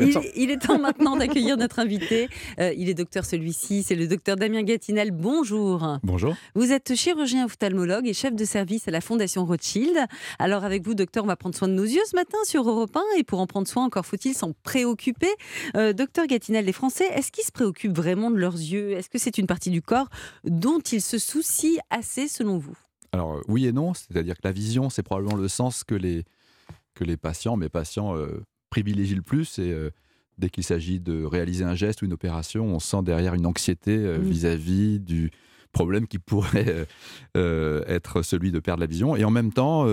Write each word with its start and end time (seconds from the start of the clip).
Il, 0.00 0.50
est 0.50 0.58
temps 0.58 0.78
maintenant 0.78 1.16
d'accueillir 1.16 1.56
notre 1.56 1.78
invité. 1.78 2.28
Euh, 2.58 2.72
il 2.76 2.88
est 2.88 2.94
docteur 2.94 3.24
celui-ci, 3.24 3.82
c'est 3.82 3.94
le 3.94 4.06
docteur 4.06 4.36
Damien 4.36 4.62
Gatinel. 4.62 5.10
Bonjour. 5.10 5.98
Bonjour. 6.02 6.34
Vous 6.54 6.72
êtes 6.72 6.94
chirurgien 6.94 7.44
ophtalmologue 7.46 8.06
et 8.06 8.12
chef 8.12 8.34
de 8.34 8.44
service 8.44 8.88
à 8.88 8.90
la 8.90 9.00
Fondation 9.00 9.44
Rothschild. 9.44 9.96
Alors 10.38 10.64
avec 10.64 10.84
vous, 10.84 10.94
docteur, 10.94 11.24
on 11.24 11.26
va 11.26 11.36
prendre 11.36 11.54
soin 11.54 11.68
de 11.68 11.72
nos 11.72 11.84
yeux 11.84 12.02
ce 12.08 12.16
matin 12.16 12.38
sur 12.44 12.68
Europe 12.68 12.96
1 12.96 13.18
et 13.18 13.24
pour 13.24 13.40
en 13.40 13.46
prendre 13.46 13.68
soin, 13.68 13.84
encore 13.84 14.06
faut-il 14.06 14.34
s'en 14.34 14.52
préoccuper. 14.62 15.30
Euh, 15.76 15.92
docteur 15.92 16.26
Gatinel, 16.26 16.64
les 16.64 16.72
Français, 16.72 17.06
est-ce 17.14 17.32
qu'ils 17.32 17.44
se 17.44 17.52
préoccupent 17.52 17.96
vraiment 17.96 18.30
de 18.30 18.36
leurs 18.36 18.56
yeux? 18.56 18.92
Est-ce 18.92 19.08
que 19.08 19.18
c'est 19.18 19.38
une 19.38 19.46
partie 19.46 19.70
du 19.70 19.82
corps 19.82 20.08
dont 20.44 20.80
ils 20.80 21.02
se 21.02 21.18
soucient 21.18 21.80
assez 21.90 22.28
selon 22.28 22.58
vous? 22.58 22.76
Alors 23.12 23.40
oui 23.48 23.66
et 23.66 23.72
non, 23.72 23.94
c'est-à-dire 23.94 24.34
que 24.34 24.42
la 24.44 24.52
vision, 24.52 24.90
c'est 24.90 25.02
probablement 25.02 25.36
le 25.36 25.48
sens 25.48 25.84
que 25.84 25.94
les, 25.94 26.24
que 26.94 27.04
les 27.04 27.16
patients, 27.16 27.56
mes 27.56 27.68
patients... 27.68 28.16
Euh, 28.16 28.42
privilégie 28.70 29.14
le 29.14 29.22
plus. 29.22 29.58
Et 29.58 29.72
euh, 29.72 29.90
dès 30.38 30.50
qu'il 30.50 30.64
s'agit 30.64 31.00
de 31.00 31.24
réaliser 31.24 31.64
un 31.64 31.74
geste 31.74 32.02
ou 32.02 32.04
une 32.04 32.12
opération, 32.12 32.66
on 32.66 32.78
sent 32.78 33.02
derrière 33.02 33.34
une 33.34 33.46
anxiété 33.46 33.96
euh, 33.96 34.18
mmh. 34.18 34.22
vis-à-vis 34.22 35.00
du 35.00 35.30
problème 35.72 36.06
qui 36.06 36.18
pourrait 36.18 36.86
euh, 37.36 37.84
être 37.86 38.22
celui 38.22 38.50
de 38.50 38.60
perdre 38.60 38.80
la 38.80 38.86
vision. 38.86 39.14
Et 39.14 39.24
en 39.24 39.30
même 39.30 39.52
temps, 39.52 39.86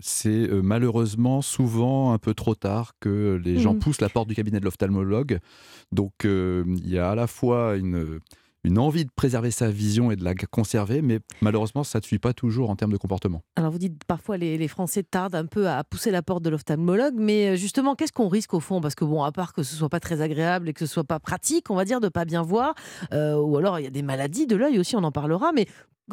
c'est 0.00 0.48
malheureusement 0.50 1.42
souvent 1.42 2.12
un 2.14 2.18
peu 2.18 2.32
trop 2.32 2.54
tard 2.54 2.92
que 2.98 3.38
les 3.44 3.58
gens 3.58 3.74
mmh. 3.74 3.78
poussent 3.78 4.00
la 4.00 4.08
porte 4.08 4.28
du 4.28 4.34
cabinet 4.34 4.58
de 4.58 4.64
l'ophtalmologue. 4.64 5.38
Donc 5.92 6.12
il 6.24 6.88
y 6.88 6.98
a 6.98 7.10
à 7.10 7.14
la 7.14 7.26
fois 7.26 7.76
une 7.76 8.20
une 8.68 8.78
envie 8.78 9.06
de 9.06 9.10
préserver 9.10 9.50
sa 9.50 9.70
vision 9.70 10.10
et 10.10 10.16
de 10.16 10.22
la 10.22 10.34
conserver, 10.34 11.00
mais 11.00 11.20
malheureusement, 11.40 11.84
ça 11.84 12.00
ne 12.00 12.04
suit 12.04 12.18
pas 12.18 12.34
toujours 12.34 12.68
en 12.68 12.76
termes 12.76 12.92
de 12.92 12.98
comportement. 12.98 13.42
Alors 13.56 13.72
vous 13.72 13.78
dites 13.78 14.04
parfois 14.04 14.36
les, 14.36 14.58
les 14.58 14.68
Français 14.68 15.02
tardent 15.02 15.34
un 15.34 15.46
peu 15.46 15.68
à 15.68 15.82
pousser 15.84 16.10
la 16.10 16.22
porte 16.22 16.42
de 16.42 16.50
l'ophtalmologue, 16.50 17.14
mais 17.16 17.48
euh, 17.48 17.56
justement, 17.56 17.94
qu'est-ce 17.94 18.12
qu'on 18.12 18.28
risque 18.28 18.52
au 18.52 18.60
fond? 18.60 18.82
Parce 18.82 18.94
que 18.94 19.06
bon, 19.06 19.22
à 19.24 19.32
part 19.32 19.54
que 19.54 19.62
ce 19.62 19.74
soit 19.74 19.88
pas 19.88 20.00
très 20.00 20.20
agréable 20.20 20.68
et 20.68 20.74
que 20.74 20.80
ce 20.80 20.86
soit 20.86 21.04
pas 21.04 21.18
pratique, 21.18 21.70
on 21.70 21.74
va 21.74 21.86
dire, 21.86 22.00
de 22.00 22.08
pas 22.08 22.26
bien 22.26 22.42
voir, 22.42 22.74
euh, 23.14 23.36
ou 23.36 23.56
alors 23.56 23.80
il 23.80 23.84
y 23.84 23.86
a 23.86 23.90
des 23.90 24.02
maladies 24.02 24.46
de 24.46 24.54
l'œil 24.54 24.78
aussi, 24.78 24.96
on 24.96 25.02
en 25.02 25.12
parlera, 25.12 25.52
mais 25.52 25.66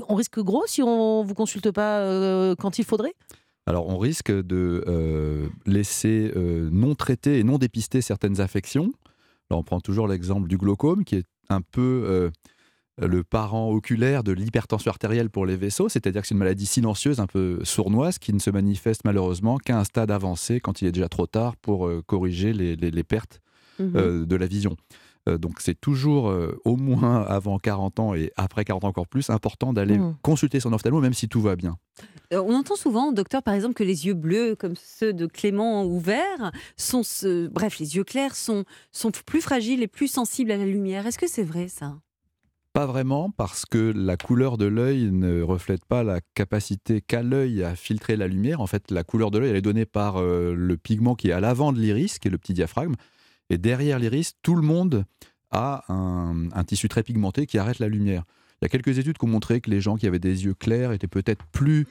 on 0.07 0.15
risque 0.15 0.39
gros 0.39 0.63
si 0.65 0.81
on 0.81 1.23
vous 1.23 1.33
consulte 1.33 1.71
pas 1.71 1.99
euh, 1.99 2.55
quand 2.55 2.79
il 2.79 2.85
faudrait? 2.85 3.13
Alors, 3.67 3.87
on 3.89 3.97
risque 3.97 4.31
de 4.31 5.49
laisser 5.65 6.31
non 6.35 6.93
traiter 6.93 7.39
et 7.39 7.43
non 7.43 7.57
dépister 7.57 8.01
certaines 8.01 8.39
affections. 8.39 8.91
Là, 9.49 9.57
on 9.57 9.63
prend 9.63 9.79
toujours 9.79 10.07
l'exemple 10.07 10.47
du 10.47 10.57
glaucome, 10.57 11.03
qui 11.03 11.15
est 11.15 11.25
un 11.49 11.61
peu 11.61 12.03
euh, 12.05 12.29
le 12.97 13.23
parent 13.23 13.69
oculaire 13.71 14.23
de 14.23 14.31
l'hypertension 14.31 14.89
artérielle 14.89 15.29
pour 15.29 15.45
les 15.45 15.57
vaisseaux, 15.57 15.89
c'est-à-dire 15.89 16.21
que 16.21 16.27
c'est 16.27 16.33
une 16.33 16.39
maladie 16.39 16.65
silencieuse, 16.65 17.19
un 17.19 17.27
peu 17.27 17.59
sournoise, 17.63 18.19
qui 18.19 18.33
ne 18.33 18.39
se 18.39 18.49
manifeste 18.49 19.01
malheureusement 19.03 19.57
qu'à 19.57 19.77
un 19.79 19.83
stade 19.83 20.11
avancé, 20.11 20.59
quand 20.59 20.81
il 20.81 20.87
est 20.87 20.91
déjà 20.91 21.09
trop 21.09 21.27
tard 21.27 21.57
pour 21.57 21.87
euh, 21.87 22.01
corriger 22.05 22.53
les, 22.53 23.03
pertes 23.03 23.41
mmh 23.79 23.95
euh, 23.95 24.25
de 24.25 24.35
la 24.35 24.47
vision. 24.47 24.77
Donc 25.27 25.59
c'est 25.59 25.79
toujours 25.79 26.33
au 26.65 26.75
moins 26.75 27.23
avant 27.23 27.57
40 27.57 27.99
ans 27.99 28.13
et 28.13 28.31
après 28.35 28.63
40 28.63 28.83
ans 28.83 28.87
encore 28.89 29.07
plus 29.07 29.29
important 29.29 29.73
d'aller 29.73 29.97
mmh. 29.97 30.17
consulter 30.21 30.59
son 30.59 30.71
ophtalmo 30.73 31.01
même 31.01 31.13
si 31.13 31.27
tout 31.27 31.41
va 31.41 31.55
bien. 31.55 31.77
on 32.31 32.53
entend 32.53 32.75
souvent, 32.75 33.11
docteur, 33.11 33.41
par 33.43 33.53
exemple, 33.53 33.73
que 33.73 33.83
les 33.83 34.05
yeux 34.05 34.13
bleus, 34.13 34.55
comme 34.55 34.75
ceux 34.75 35.13
de 35.13 35.25
Clément 35.25 35.85
ouverts, 35.85 36.51
sont, 36.77 37.01
bref, 37.51 37.79
les 37.79 37.95
yeux 37.95 38.03
clairs 38.03 38.35
sont, 38.35 38.65
sont 38.91 39.11
plus 39.25 39.41
fragiles 39.41 39.81
et 39.81 39.87
plus 39.87 40.07
sensibles 40.07 40.51
à 40.51 40.57
la 40.57 40.65
lumière. 40.65 41.07
Est-ce 41.07 41.17
que 41.17 41.27
c'est 41.27 41.43
vrai 41.43 41.67
ça? 41.67 41.95
Pas 42.75 42.85
vraiment, 42.85 43.29
parce 43.29 43.65
que 43.65 43.93
la 43.95 44.17
couleur 44.17 44.57
de 44.57 44.65
l'œil 44.65 45.09
ne 45.09 45.41
reflète 45.41 45.85
pas 45.85 46.03
la 46.03 46.19
capacité 46.33 46.99
qu'a 46.99 47.23
l'œil 47.23 47.63
à 47.63 47.73
filtrer 47.73 48.17
la 48.17 48.27
lumière. 48.27 48.59
En 48.59 48.67
fait, 48.67 48.91
la 48.91 49.05
couleur 49.05 49.31
de 49.31 49.39
l'œil, 49.39 49.51
elle 49.51 49.55
est 49.55 49.61
donnée 49.61 49.85
par 49.85 50.17
euh, 50.17 50.53
le 50.53 50.75
pigment 50.75 51.15
qui 51.15 51.29
est 51.29 51.31
à 51.31 51.39
l'avant 51.39 51.71
de 51.71 51.79
l'iris, 51.79 52.19
qui 52.19 52.27
est 52.27 52.31
le 52.31 52.37
petit 52.37 52.53
diaphragme. 52.53 52.95
Et 53.49 53.57
derrière 53.57 53.99
l'iris, 53.99 54.33
tout 54.41 54.55
le 54.55 54.61
monde 54.61 55.05
a 55.51 55.83
un 55.89 56.63
tissu 56.65 56.89
très 56.89 57.03
pigmenté 57.03 57.45
qui 57.45 57.57
arrête 57.57 57.79
la 57.79 57.87
lumière. 57.87 58.23
Il 58.61 58.65
y 58.65 58.67
a 58.67 58.69
quelques 58.69 58.97
études 58.97 59.17
qui 59.17 59.25
ont 59.25 59.29
montré 59.29 59.59
que 59.59 59.69
les 59.69 59.81
gens 59.81 59.97
qui 59.97 60.07
avaient 60.07 60.17
des 60.17 60.45
yeux 60.45 60.53
clairs 60.53 60.93
étaient 60.93 61.09
peut-être 61.09 61.43
plus 61.51 61.85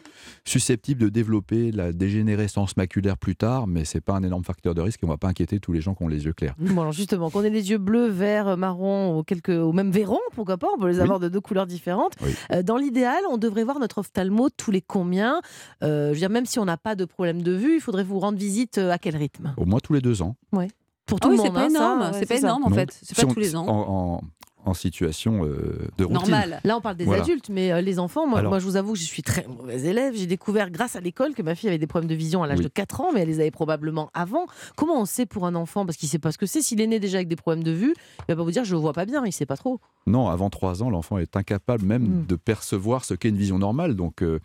susceptibles 0.47 1.03
de 1.03 1.09
développer 1.11 1.71
la 1.71 1.93
dégénérescence 1.93 2.79
maculaire 2.79 3.19
plus 3.19 3.37
tard, 3.37 3.67
mais 3.67 3.85
c'est 3.85 4.01
pas 4.01 4.15
un 4.15 4.23
énorme 4.23 4.45
facteur 4.45 4.75
de 4.75 4.81
risque 4.81 5.03
et 5.03 5.07
on 5.07 5.11
va 5.11 5.19
pas 5.19 5.29
inquiéter 5.29 5.61
tous 5.61 5.73
les 5.73 5.83
gens 5.83 5.95
qui 5.95 6.03
ont 6.03 6.09
les 6.09 6.25
yeux 6.25 6.33
clairs. 6.33 6.55
Bon, 6.59 6.81
alors 6.81 6.93
justement, 6.93 7.29
qu'on 7.31 7.45
ait 7.45 7.51
les 7.51 7.71
yeux 7.71 7.79
bleus, 7.79 8.09
verts, 8.09 8.57
marron 8.57 9.19
ou, 9.19 9.23
quelques, 9.23 9.51
ou 9.51 9.73
même 9.73 9.91
verrons, 9.91 10.21
pourquoi 10.33 10.57
pas, 10.57 10.69
on 10.75 10.79
peut 10.81 10.89
les 10.89 11.01
avoir 11.01 11.21
de 11.21 11.29
deux 11.29 11.41
couleurs 11.41 11.67
différentes. 11.67 12.15
Euh, 12.51 12.63
dans 12.63 12.79
l'idéal, 12.79 13.23
on 13.31 13.37
devrait 13.37 13.65
voir 13.65 13.79
notre 13.79 13.99
ophtalmo 13.99 14.49
tous 14.49 14.71
les 14.71 14.81
combien? 14.81 15.43
Euh, 15.83 16.09
Je 16.09 16.15
veux 16.15 16.21
dire, 16.21 16.31
même 16.31 16.47
si 16.47 16.59
on 16.59 16.65
n'a 16.65 16.79
pas 16.79 16.97
de 16.97 17.05
problème 17.05 17.43
de 17.43 17.53
vue, 17.53 17.75
il 17.75 17.81
faudrait 17.81 18.05
vous 18.05 18.19
rendre 18.19 18.39
visite 18.39 18.79
euh, 18.79 18.91
à 18.91 18.99
quel 18.99 19.17
rythme? 19.17 19.55
Au 19.59 19.67
moins 19.67 19.81
tous 19.81 19.93
les 19.93 20.01
deux 20.01 20.23
ans. 20.23 20.35
Oui. 20.53 20.69
Pour 21.07 21.21
tout 21.21 21.31
le 21.31 21.37
monde. 21.37 21.47
C'est 21.47 21.53
pas 21.53 21.67
énorme, 21.67 22.11
c'est 22.15 22.27
pas 22.27 22.37
énorme 22.37 22.65
en 22.65 22.71
fait. 22.71 22.99
C'est 23.03 23.17
pas 23.17 23.33
tous 23.33 23.41
les 23.41 23.57
ans. 23.57 23.67
En, 23.69 24.21
en 24.65 24.75
situation 24.75 25.45
euh, 25.45 25.89
de 25.99 26.05
routine. 26.05 26.31
Normal. 26.31 26.61
Là, 26.65 26.77
on 26.77 26.81
parle 26.81 26.97
des 26.97 27.11
adultes, 27.13 27.49
mais 27.51 27.73
euh, 27.73 27.81
les 27.81 27.99
enfants, 27.99 28.27
moi, 28.27 28.43
moi, 28.43 28.59
je 28.59 28.65
vous 28.65 28.77
avoue 28.77 28.95
que 28.95 28.99
je 28.99 29.05
suis 29.05 29.23
très 29.23 29.47
mauvais 29.47 29.81
élève. 29.81 30.15
J'ai 30.15 30.27
découvert 30.27 30.71
grâce 30.71 30.97
à 30.97 31.01
l'école 31.01 31.35
que 31.35 31.43
ma 31.43 31.55
fille 31.55 31.69
avait 31.69 31.79
des 31.79 31.87
problèmes 31.87 32.09
de 32.09 32.15
vision 32.15 32.43
à 32.43 32.47
l'âge 32.47 32.61
de 32.61 32.69
4 32.69 33.01
ans, 33.01 33.09
mais 33.13 33.21
elle 33.21 33.29
les 33.29 33.41
avait 33.41 33.51
probablement 33.51 34.11
avant. 34.15 34.47
Comment 34.77 35.01
on 35.01 35.05
sait 35.05 35.27
pour 35.27 35.47
un 35.47 35.55
enfant, 35.55 35.85
parce 35.85 35.99
qu'il 35.99 36.07
ne 36.07 36.11
sait 36.11 36.19
pas 36.19 36.33
ce 36.33 36.39
que 36.39 36.47
c'est, 36.47 36.63
s'il 36.63 36.81
est 36.81 36.87
né 36.87 36.99
déjà 36.99 37.19
avec 37.19 37.29
des 37.29 37.37
problèmes 37.37 37.65
de 37.65 37.73
vue, 37.73 37.95
il 38.21 38.25
va 38.33 38.37
pas 38.37 38.43
vous 38.43 38.51
dire 38.51 38.65
je 38.65 38.75
ne 38.75 38.81
vois 38.81 38.93
pas 38.93 39.05
bien, 39.05 39.23
il 39.25 39.29
ne 39.29 39.33
sait 39.33 39.47
pas 39.47 39.57
trop. 39.57 39.81
Non, 40.07 40.29
avant 40.29 40.51
3 40.51 40.83
ans, 40.83 40.91
l'enfant 40.91 41.19
est 41.19 41.37
incapable 41.37 41.85
même 41.85 42.03
hmm. 42.03 42.27
de 42.27 42.37
percevoir 42.37 43.05
ce 43.05 43.15
qu'est 43.15 43.29
une 43.29 43.37
vision 43.37 43.59
normale. 43.59 43.95
Donc, 43.95 44.23
euh, 44.23 44.41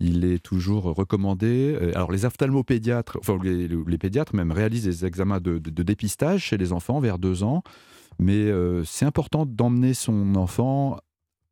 il 0.00 0.24
est 0.24 0.42
toujours 0.42 0.84
recommandé. 0.84 1.76
Alors, 1.94 2.10
les 2.10 2.24
ophtalmopédiatres, 2.24 3.18
enfin, 3.20 3.38
les, 3.42 3.98
pédiatres 3.98 4.34
même 4.34 4.52
réalisent 4.52 4.84
des 4.84 5.04
examens 5.06 5.40
de, 5.40 5.58
de, 5.58 5.82
dépistage 5.82 6.42
chez 6.42 6.56
les 6.56 6.72
enfants 6.72 7.00
vers 7.00 7.18
2 7.18 7.42
ans. 7.42 7.62
Mais 8.18 8.34
euh, 8.34 8.84
c'est 8.84 9.04
important 9.04 9.46
d'emmener 9.46 9.94
son 9.94 10.34
enfant 10.34 10.98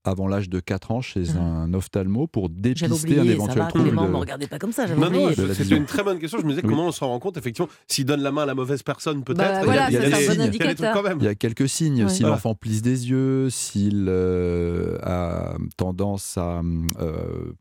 avant 0.04 0.26
l'âge 0.26 0.48
de 0.48 0.60
4 0.60 0.90
ans 0.90 1.00
chez 1.00 1.20
mmh. 1.20 1.36
un 1.36 1.74
ophtalmo 1.74 2.26
pour 2.26 2.48
dépister 2.48 3.18
un 3.18 3.24
éventuel 3.24 3.58
va, 3.58 3.66
trouble. 3.66 3.90
Ne 3.90 3.92
me 3.92 4.16
regardez 4.16 4.46
pas 4.46 4.58
comme 4.58 4.72
ça. 4.72 4.86
Non, 4.86 5.10
non, 5.10 5.30
c'est 5.34 5.70
une 5.70 5.86
très 5.86 6.02
bonne 6.02 6.18
question. 6.18 6.38
Je 6.38 6.44
me 6.44 6.50
disais 6.50 6.62
comment 6.62 6.86
on 6.86 6.92
s'en 6.92 7.08
rend 7.08 7.18
compte 7.18 7.36
effectivement 7.36 7.70
s'il 7.86 8.04
donne 8.04 8.22
la 8.22 8.32
main 8.32 8.42
à 8.42 8.46
la 8.46 8.54
mauvaise 8.54 8.82
personne 8.82 9.24
peut-être. 9.24 9.38
Bah, 9.38 9.64
voilà, 9.64 9.88
il, 9.90 9.94
y 9.94 9.96
a, 9.96 10.06
il, 10.06 11.22
y 11.22 11.28
a 11.28 11.34
quelques 11.34 11.68
signes. 11.68 12.08
Si 12.08 12.22
l'enfant 12.22 12.54
plisse 12.54 12.82
des 12.82 13.10
yeux, 13.10 13.50
s'il 13.50 14.06
euh, 14.08 14.98
a 15.02 15.56
tendance 15.76 16.38
à 16.38 16.62
euh, 17.00 17.52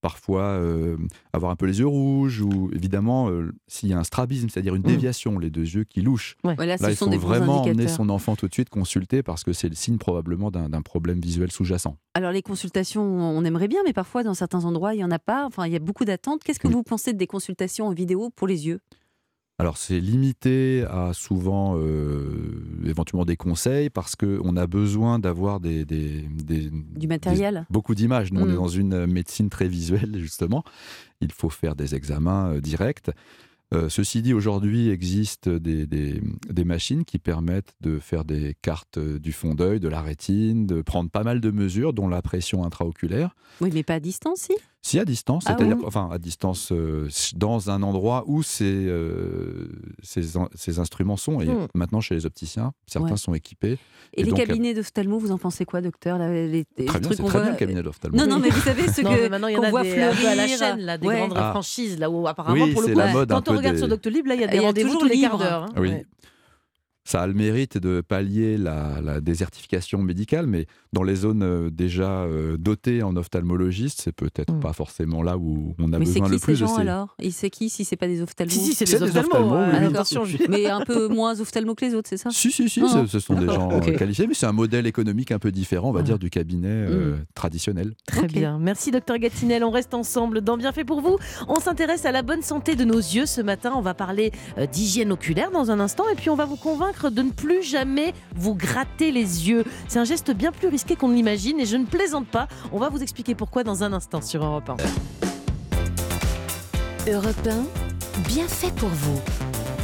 parfois 0.00 0.42
euh, 0.42 0.96
avoir 1.32 1.52
un 1.52 1.56
peu 1.56 1.66
les 1.66 1.80
yeux 1.80 1.86
rouges 1.86 2.40
ou 2.40 2.70
évidemment 2.74 3.30
euh, 3.30 3.52
s'il 3.68 3.88
y 3.88 3.92
a 3.92 3.98
un 3.98 4.04
strabisme, 4.04 4.48
c'est-à-dire 4.48 4.74
une 4.74 4.82
mmh. 4.82 4.86
déviation, 4.86 5.38
les 5.38 5.50
deux 5.50 5.62
yeux 5.62 5.84
qui 5.84 6.00
louchent. 6.00 6.36
là, 6.44 6.76
il 6.78 6.96
faut 6.96 7.10
vraiment 7.10 7.62
emmener 7.62 7.88
son 7.88 8.08
enfant 8.08 8.36
tout 8.36 8.48
de 8.48 8.54
suite 8.54 8.70
consulter 8.70 9.22
parce 9.22 9.44
que 9.44 9.52
c'est 9.52 9.68
le 9.68 9.74
signe 9.74 9.98
probablement 9.98 10.50
d'un 10.50 10.82
problème 10.82 11.20
visuel 11.20 11.50
sous-jacent. 11.50 11.96
Alors 12.14 12.32
les 12.32 12.42
consultations, 12.42 13.02
on 13.02 13.44
aimerait 13.44 13.68
bien, 13.68 13.80
mais 13.84 13.92
parfois 13.92 14.22
dans 14.22 14.34
certains 14.34 14.64
endroits, 14.64 14.94
il 14.94 14.98
n'y 14.98 15.04
en 15.04 15.10
a 15.10 15.18
pas. 15.18 15.46
Enfin, 15.46 15.66
il 15.66 15.72
y 15.72 15.76
a 15.76 15.80
beaucoup 15.80 16.04
d'attentes. 16.04 16.42
Qu'est-ce 16.42 16.60
que 16.60 16.68
vous 16.68 16.82
pensez 16.82 17.12
des 17.12 17.26
consultations 17.26 17.86
en 17.86 17.92
vidéo 17.92 18.30
pour 18.34 18.46
les 18.46 18.66
yeux? 18.66 18.80
Alors 19.60 19.76
c'est 19.76 20.00
limité 20.00 20.86
à 20.88 21.12
souvent 21.12 21.76
euh, 21.76 22.64
éventuellement 22.86 23.26
des 23.26 23.36
conseils 23.36 23.90
parce 23.90 24.16
qu'on 24.16 24.56
a 24.56 24.66
besoin 24.66 25.18
d'avoir 25.18 25.60
des, 25.60 25.84
du 25.84 27.06
matériel, 27.06 27.66
beaucoup 27.68 27.94
d'images. 27.94 28.32
Nous 28.32 28.40
on 28.40 28.48
est 28.48 28.52
mm. 28.52 28.56
dans 28.56 28.68
une 28.68 29.06
médecine 29.06 29.50
très 29.50 29.68
visuelle 29.68 30.16
justement. 30.18 30.64
Il 31.20 31.30
faut 31.30 31.50
faire 31.50 31.76
des 31.76 31.94
examens 31.94 32.54
euh, 32.54 32.60
directs. 32.62 33.10
Euh, 33.74 33.90
ceci 33.90 34.22
dit, 34.22 34.32
aujourd'hui 34.32 34.88
existe 34.88 35.48
des, 35.48 35.86
des, 35.86 36.64
machines 36.64 37.04
qui 37.04 37.18
permettent 37.18 37.74
de 37.80 38.00
faire 38.00 38.24
des 38.24 38.56
cartes 38.62 38.98
du 38.98 39.32
fond 39.32 39.54
d'œil, 39.54 39.78
de 39.78 39.88
la 39.88 40.00
rétine, 40.00 40.66
de 40.66 40.82
prendre 40.82 41.08
pas 41.08 41.22
mal 41.22 41.40
de 41.40 41.50
mesures, 41.52 41.92
dont 41.92 42.08
la 42.08 42.20
pression 42.20 42.64
intraoculaire. 42.64 43.36
Oui, 43.60 43.70
mais 43.72 43.84
pas 43.84 43.94
à 43.94 44.00
distance, 44.00 44.40
si 44.40 44.54
si 44.82 44.98
à 44.98 45.04
distance, 45.04 45.44
ah 45.46 45.54
c'est-à-dire 45.56 45.76
enfin 45.84 46.08
à 46.10 46.18
distance 46.18 46.72
euh, 46.72 47.08
dans 47.36 47.70
un 47.70 47.82
endroit 47.82 48.24
où 48.26 48.42
ces, 48.42 48.86
euh, 48.86 49.68
ces, 50.02 50.78
instruments 50.78 51.18
sont. 51.18 51.40
Et 51.40 51.46
hmm. 51.46 51.68
maintenant 51.74 52.00
chez 52.00 52.14
les 52.14 52.24
opticiens, 52.24 52.72
certains 52.86 53.16
sont 53.16 53.34
équipés. 53.34 53.78
Et, 54.14 54.22
les 54.22 54.32
cabinets 54.32 54.72
d'ophtalmo, 54.72 55.18
vous 55.18 55.32
en 55.32 55.38
pensez 55.38 55.64
quoi, 55.64 55.82
docteur 55.82 56.18
les, 56.18 56.64
Très 56.86 56.98
bien, 56.98 57.10
c'est 57.12 57.22
très 57.22 57.40
bien 57.42 57.50
le 57.50 57.56
cabinet 57.56 57.82
d'ophtalmo. 57.82 58.16
Non, 58.16 58.26
non, 58.26 58.38
mais 58.38 58.48
vous 58.48 58.60
savez 58.60 58.88
ce 58.88 59.02
que 59.02 59.28
maintenant 59.28 59.48
il 59.48 59.54
y 59.54 59.58
en 59.58 59.62
a 59.62 59.82
des, 59.82 59.90
fleurir 59.90 60.28
à 60.28 60.34
la 60.34 60.48
chaîne, 60.48 60.80
là, 60.80 60.98
des 60.98 61.06
grandes 61.06 61.34
ah. 61.36 61.50
franchises, 61.50 61.98
là 61.98 62.10
où 62.10 62.26
apparemment 62.26 62.66
pour 62.72 62.82
le 62.82 62.88
coup, 62.88 63.26
quand 63.28 63.48
on 63.48 63.56
regarde 63.56 63.76
sur 63.76 63.88
Doctolib, 63.88 64.26
là 64.26 64.34
il 64.34 64.40
y 64.40 64.44
a 64.44 64.48
des 64.48 64.60
rendez-vous 64.60 64.98
tous 64.98 65.06
les 65.06 65.20
quarts 65.20 65.38
d'heure. 65.38 65.66
Oui. 65.76 65.92
Ça 67.04 67.22
a 67.22 67.26
le 67.26 67.34
mérite 67.34 67.78
de 67.78 68.00
pallier 68.00 68.56
la, 68.56 69.20
désertification 69.20 70.02
médicale, 70.02 70.46
mais 70.46 70.66
dans 70.92 71.02
les 71.02 71.16
zones 71.16 71.42
euh, 71.42 71.70
déjà 71.70 72.22
euh, 72.22 72.56
dotées 72.56 73.02
en 73.02 73.16
ophtalmologistes, 73.16 74.00
c'est 74.02 74.12
peut-être 74.12 74.52
mm. 74.52 74.60
pas 74.60 74.72
forcément 74.72 75.22
là 75.22 75.36
où 75.36 75.74
on 75.78 75.92
a 75.92 75.98
besoin 75.98 76.28
le 76.28 76.38
plus. 76.38 76.38
Mais 76.38 76.38
c'est 76.38 76.38
qui 76.38 76.40
ces 76.46 76.56
gens 76.56 76.76
alors? 76.76 77.16
Il 77.20 77.32
sait 77.32 77.50
qui 77.50 77.68
si 77.70 77.84
c'est 77.84 77.96
pas 77.96 78.06
des 78.06 78.20
ophtalmos? 78.20 78.52
Si, 78.52 78.60
si 78.60 78.74
c'est 78.74 78.98
des, 78.98 79.16
ophtalmos. 79.16 80.38
mais 80.48 80.66
un 80.66 80.80
peu 80.80 81.08
moins 81.08 81.40
ophtalmos 81.40 81.74
que 81.74 81.84
les 81.84 81.94
autres, 81.94 82.08
c'est 82.08 82.16
ça? 82.16 82.30
Si, 82.30 82.50
si, 82.50 82.68
si, 82.68 82.82
ah. 82.84 83.04
ce, 83.08 83.18
sont 83.18 83.34
des 83.34 83.46
gens 83.46 83.80
qualifiés, 83.80 84.26
mais 84.26 84.34
c'est 84.34 84.46
un 84.46 84.52
modèle 84.52 84.86
économique 84.86 85.32
un 85.32 85.38
peu 85.38 85.50
différent, 85.50 85.88
on 85.88 85.92
va 85.92 86.02
dire, 86.02 86.18
du 86.18 86.30
cabinet 86.30 86.86
mm. 86.86 87.24
traditionnel. 87.34 87.94
Très 88.06 88.26
bien. 88.26 88.58
Merci, 88.58 88.90
docteur 88.90 89.18
Gatinel. 89.18 89.64
On 89.64 89.70
reste 89.70 89.94
ensemble 89.94 90.42
dans 90.42 90.60
Bien 90.60 90.72
fait 90.72 90.84
pour 90.84 91.00
vous. 91.00 91.16
On 91.48 91.58
s'intéresse 91.58 92.04
à 92.04 92.12
la 92.12 92.20
bonne 92.22 92.42
santé 92.42 92.76
de 92.76 92.84
nos 92.84 92.98
yeux 92.98 93.24
ce 93.24 93.40
matin. 93.40 93.72
On 93.74 93.80
va 93.80 93.94
parler 93.94 94.30
d'hygiène 94.70 95.10
oculaire 95.12 95.50
dans 95.50 95.70
un 95.70 95.80
instant 95.80 96.04
et 96.12 96.14
puis 96.14 96.28
on 96.28 96.36
va 96.36 96.44
vous 96.44 96.56
convaincre 96.56 96.89
de 97.10 97.22
ne 97.22 97.30
plus 97.30 97.62
jamais 97.62 98.12
vous 98.34 98.54
gratter 98.54 99.12
les 99.12 99.48
yeux. 99.48 99.64
C'est 99.88 99.98
un 99.98 100.04
geste 100.04 100.32
bien 100.32 100.52
plus 100.52 100.68
risqué 100.68 100.96
qu'on 100.96 101.08
ne 101.08 101.14
l'imagine 101.14 101.60
et 101.60 101.66
je 101.66 101.76
ne 101.76 101.84
plaisante 101.86 102.26
pas. 102.26 102.48
On 102.72 102.78
va 102.78 102.88
vous 102.88 103.02
expliquer 103.02 103.34
pourquoi 103.34 103.64
dans 103.64 103.84
un 103.84 103.92
instant 103.92 104.20
sur 104.20 104.44
Europe 104.44 104.70
1. 104.70 104.76
Europe 107.10 107.48
1, 107.48 108.22
bien 108.28 108.46
fait 108.46 108.74
pour 108.74 108.88
vous. 108.88 109.20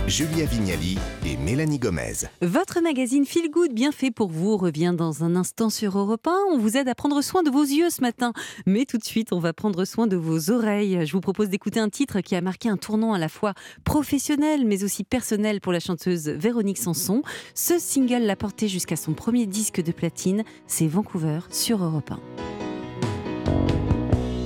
Julia 0.07 0.45
Vignali 0.45 0.99
et 1.27 1.37
Mélanie 1.37 1.81
Gomez. 1.81 2.29
Votre 2.41 2.81
magazine 2.81 3.27
Feel 3.27 3.51
Good, 3.51 3.73
bien 3.73 3.91
fait 3.91 4.13
pour 4.13 4.31
vous, 4.31 4.57
revient 4.57 4.95
dans 4.97 5.25
un 5.25 5.35
instant 5.35 5.69
sur 5.69 5.99
Europe 5.99 6.29
1. 6.29 6.33
On 6.53 6.59
vous 6.59 6.77
aide 6.77 6.89
à 6.89 6.95
prendre 6.95 7.21
soin 7.23 7.43
de 7.43 7.51
vos 7.51 7.65
yeux 7.65 7.91
ce 7.91 8.03
matin. 8.03 8.33
Mais 8.67 8.85
tout 8.85 8.99
de 8.99 9.05
suite, 9.05 9.33
on 9.33 9.41
va 9.41 9.53
prendre 9.53 9.85
soin 9.85 10.07
de 10.07 10.15
vos 10.15 10.51
oreilles. 10.53 11.05
Je 11.05 11.13
vous 11.13 11.21
propose 11.21 11.49
d'écouter 11.49 11.81
un 11.81 11.89
titre 11.89 12.21
qui 12.21 12.37
a 12.37 12.41
marqué 12.41 12.69
un 12.69 12.77
tournant 12.77 13.15
à 13.15 13.19
la 13.19 13.29
fois 13.29 13.55
professionnel 13.83 14.65
mais 14.65 14.85
aussi 14.85 15.03
personnel 15.03 15.61
pour 15.61 15.73
la 15.73 15.81
chanteuse 15.81 16.29
Véronique 16.29 16.79
Sanson. 16.79 17.23
Ce 17.57 17.81
single 17.81 18.23
l'a 18.23 18.37
porté 18.37 18.69
jusqu'à 18.69 18.97
son 18.97 19.13
premier 19.13 19.47
disque 19.47 19.83
de 19.83 19.91
platine. 19.91 20.45
C'est 20.69 20.87
Vancouver 20.87 21.41
sur 21.51 21.83
Europe 21.83 22.13
1. 22.13 22.21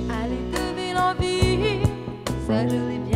Allez, 0.09 0.93
l'envie, 0.93 1.83
ça 2.47 2.67
je 2.67 3.10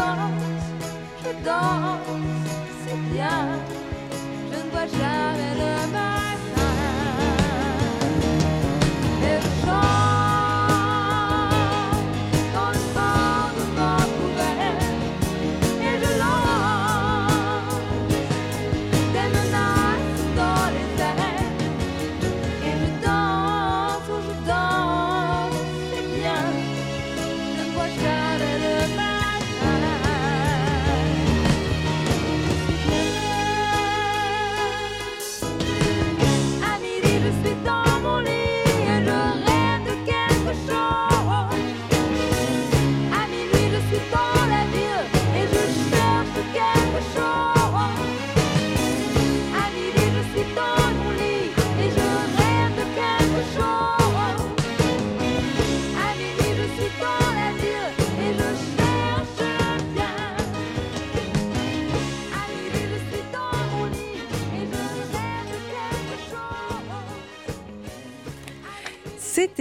danse, 0.00 0.68
je 1.22 1.32
danse, 1.44 2.50
c'est 2.82 3.00
bien, 3.14 3.40
je 4.50 4.56
ne 4.56 4.70
vois 4.70 4.88
jamais 5.00 5.52
le 5.62 5.69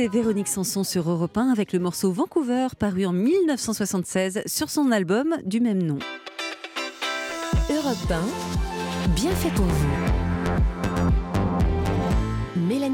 Véronique 0.08 0.48
Sanson 0.48 0.84
sur 0.84 1.10
Europe 1.10 1.38
1 1.38 1.50
avec 1.50 1.74
le 1.74 1.79
morceau 1.79 2.12
Vancouver 2.12 2.68
paru 2.77 3.06
en 3.06 3.12
1976 3.12 4.44
sur 4.46 4.70
son 4.70 4.91
album 4.91 5.36
du 5.46 5.60
même 5.60 5.84
nom. 5.84 6.00
Europe 7.70 7.98
1, 8.10 9.10
bien 9.15 9.32
fait 9.32 9.53
pour 9.53 9.65
vous. 9.65 10.19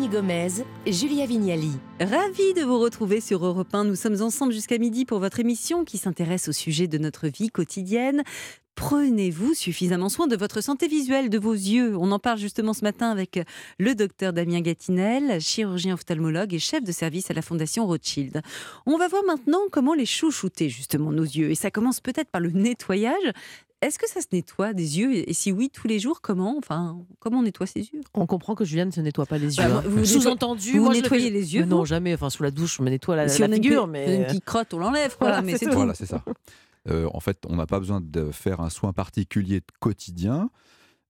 Gomez, 0.07 0.63
Julia 0.85 1.25
Vignali. 1.25 1.71
Ravi 1.99 2.53
de 2.53 2.63
vous 2.63 2.79
retrouver 2.79 3.21
sur 3.21 3.43
Europe 3.45 3.73
1. 3.73 3.85
Nous 3.85 3.95
sommes 3.95 4.21
ensemble 4.21 4.53
jusqu'à 4.53 4.77
midi 4.77 5.05
pour 5.05 5.19
votre 5.19 5.39
émission 5.39 5.83
qui 5.83 5.97
s'intéresse 5.97 6.47
au 6.47 6.51
sujet 6.51 6.87
de 6.87 6.97
notre 6.97 7.27
vie 7.27 7.49
quotidienne. 7.49 8.23
Prenez-vous 8.75 9.53
suffisamment 9.53 10.09
soin 10.09 10.27
de 10.27 10.35
votre 10.35 10.61
santé 10.61 10.87
visuelle, 10.87 11.29
de 11.29 11.39
vos 11.39 11.53
yeux 11.53 11.95
On 11.97 12.11
en 12.11 12.19
parle 12.19 12.37
justement 12.37 12.73
ce 12.73 12.83
matin 12.83 13.09
avec 13.09 13.39
le 13.79 13.95
docteur 13.95 14.33
Damien 14.33 14.61
Gatinel, 14.61 15.41
chirurgien 15.41 15.93
ophtalmologue 15.93 16.53
et 16.53 16.59
chef 16.59 16.83
de 16.83 16.91
service 16.91 17.31
à 17.31 17.33
la 17.33 17.41
Fondation 17.41 17.87
Rothschild. 17.87 18.41
On 18.85 18.97
va 18.97 19.07
voir 19.07 19.23
maintenant 19.25 19.61
comment 19.71 19.93
les 19.93 20.05
chouchouter 20.05 20.69
justement 20.69 21.11
nos 21.11 21.23
yeux. 21.23 21.51
Et 21.51 21.55
ça 21.55 21.71
commence 21.71 21.99
peut-être 21.99 22.29
par 22.29 22.41
le 22.41 22.51
nettoyage. 22.51 23.31
Est-ce 23.85 23.99
que 23.99 24.09
ça 24.09 24.19
se 24.19 24.25
nettoie 24.31 24.73
des 24.73 24.97
yeux 24.97 25.29
Et 25.29 25.33
si 25.33 25.51
oui, 25.51 25.69
tous 25.71 25.87
les 25.87 25.99
jours, 25.99 26.19
comment? 26.21 26.57
Enfin, 26.57 26.97
comment 27.19 27.39
on 27.39 27.43
nettoie 27.43 27.67
ses 27.67 27.81
yeux? 27.81 28.01
On 28.15 28.25
comprend 28.25 28.55
que 28.55 28.65
Julien 28.65 28.85
ne 28.85 28.91
se 28.91 28.99
nettoie 28.99 29.27
pas 29.27 29.37
les 29.37 29.57
yeux. 29.57 29.63
Bah, 29.63 29.77
hein. 29.77 29.83
vous 29.85 30.03
Sous-entendu, 30.05 30.79
vous 30.79 30.89
le 30.89 30.95
nettoyez 30.95 31.29
les 31.29 31.53
yeux, 31.53 31.65
Non, 31.65 31.79
vous? 31.79 31.85
jamais. 31.85 32.15
Enfin, 32.15 32.31
sous 32.31 32.41
la 32.41 32.49
douche, 32.49 32.77
je 32.77 32.81
me 32.81 32.89
nettoie 32.89 33.15
la, 33.15 33.29
Si 33.29 33.41
la 33.41 33.47
on 33.47 33.51
a 33.51 33.55
une 33.57 33.85
mais 33.87 34.15
une 34.15 34.25
petite 34.25 34.43
crotte, 34.43 34.73
on 34.73 34.79
l'enlève, 34.79 35.15
voilà, 35.19 35.43
mais 35.43 35.55
c'est 35.57 35.67
tout. 35.67 35.73
Voilà, 35.73 35.93
c'est 35.93 36.07
ça. 36.07 36.23
Euh, 36.89 37.07
en 37.13 37.19
fait, 37.19 37.43
on 37.47 37.55
n'a 37.55 37.65
pas 37.67 37.79
besoin 37.79 38.01
de 38.01 38.31
faire 38.31 38.59
un 38.59 38.69
soin 38.69 38.91
particulier 38.91 39.59
de 39.59 39.65
quotidien. 39.79 40.49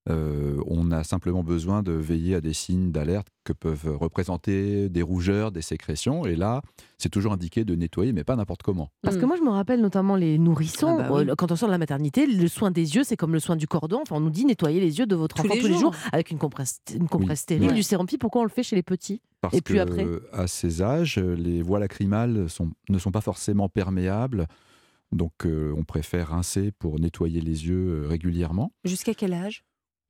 Euh, 0.08 0.62
on 0.68 0.92
a 0.92 1.04
simplement 1.04 1.44
besoin 1.44 1.82
de 1.82 1.92
veiller 1.92 2.36
à 2.36 2.42
des 2.42 2.54
signes 2.54 2.92
d'alerte 2.92 3.28
que 3.44 3.54
peuvent 3.54 3.98
représenter 4.00 4.88
des 4.88 5.02
rougeurs, 5.02 5.52
des 5.52 5.64
sécrétions. 5.64 6.26
Et 6.26 6.36
là, 6.36 6.62
c'est 7.00 7.10
toujours 7.10 7.34
indiqué 7.34 7.66
de 7.66 7.74
nettoyer, 7.76 8.14
mais 8.14 8.24
pas 8.24 8.36
n'importe 8.36 8.62
comment. 8.62 8.90
Parce 9.02 9.18
que 9.18 9.24
Mm. 9.24 9.28
moi, 9.28 9.36
je 9.38 9.42
me 9.44 9.50
rappelle 9.50 9.82
notamment 9.82 10.16
les 10.16 10.38
nourrissons. 10.38 10.98
Ah 11.00 11.10
bah 11.10 11.16
oui. 11.24 11.30
euh, 11.30 11.36
Quand 11.36 11.52
on 11.52 11.56
sort 11.56 11.70
de 11.70 11.72
la 11.72 11.80
maternité, 11.80 12.28
le 12.28 12.48
soin 12.48 12.70
des 12.70 12.96
yeux, 12.96 13.04
c'est 13.04 13.18
comme 13.18 13.34
le 13.34 13.40
soin 13.40 13.56
du 13.56 13.68
cordon. 13.68 14.00
Enfin, 14.04 14.18
on 14.18 14.20
nous 14.20 14.30
dit 14.30 14.46
nettoyer 14.46 14.80
les 14.80 15.00
yeux 15.00 15.08
de 15.08 15.16
votre 15.16 15.36
Tous 15.38 15.42
enfant 15.46 15.56
les 15.56 15.62
tous 15.62 15.68
les 15.68 15.78
jours. 15.80 15.96
avec 16.12 16.30
une 16.30 16.38
compresse, 16.38 16.82
une 16.94 17.08
compresse 17.08 17.40
stérile, 17.42 17.70
Ouais. 17.70 17.74
du 17.74 17.82
sérum. 17.84 18.06
Pourquoi 18.20 18.42
on 18.42 18.46
le 18.46 18.50
fait 18.52 18.64
chez 18.64 18.76
les 18.76 18.84
petits 18.84 19.22
Parce 19.42 19.56
Et 19.56 19.62
puis 19.62 19.76
que 19.76 19.80
après 19.80 20.06
à 20.34 20.46
ces 20.48 20.84
âges, 20.84 21.18
les 21.18 21.62
voies 21.64 21.80
lacrymales 21.80 22.48
sont- 22.50 22.70
ne 22.90 23.00
sont 23.00 23.12
pas 23.12 23.22
forcément 23.22 23.70
perméables. 23.70 24.46
Donc, 25.12 25.46
euh, 25.46 25.74
on 25.78 25.84
préfère 25.84 26.30
rincer 26.30 26.72
pour 26.78 27.00
nettoyer 27.00 27.42
les 27.42 27.68
yeux 27.68 28.04
euh, 28.04 28.08
régulièrement. 28.08 28.72
Jusqu'à 28.84 29.14
quel 29.14 29.34
âge? 29.34 29.64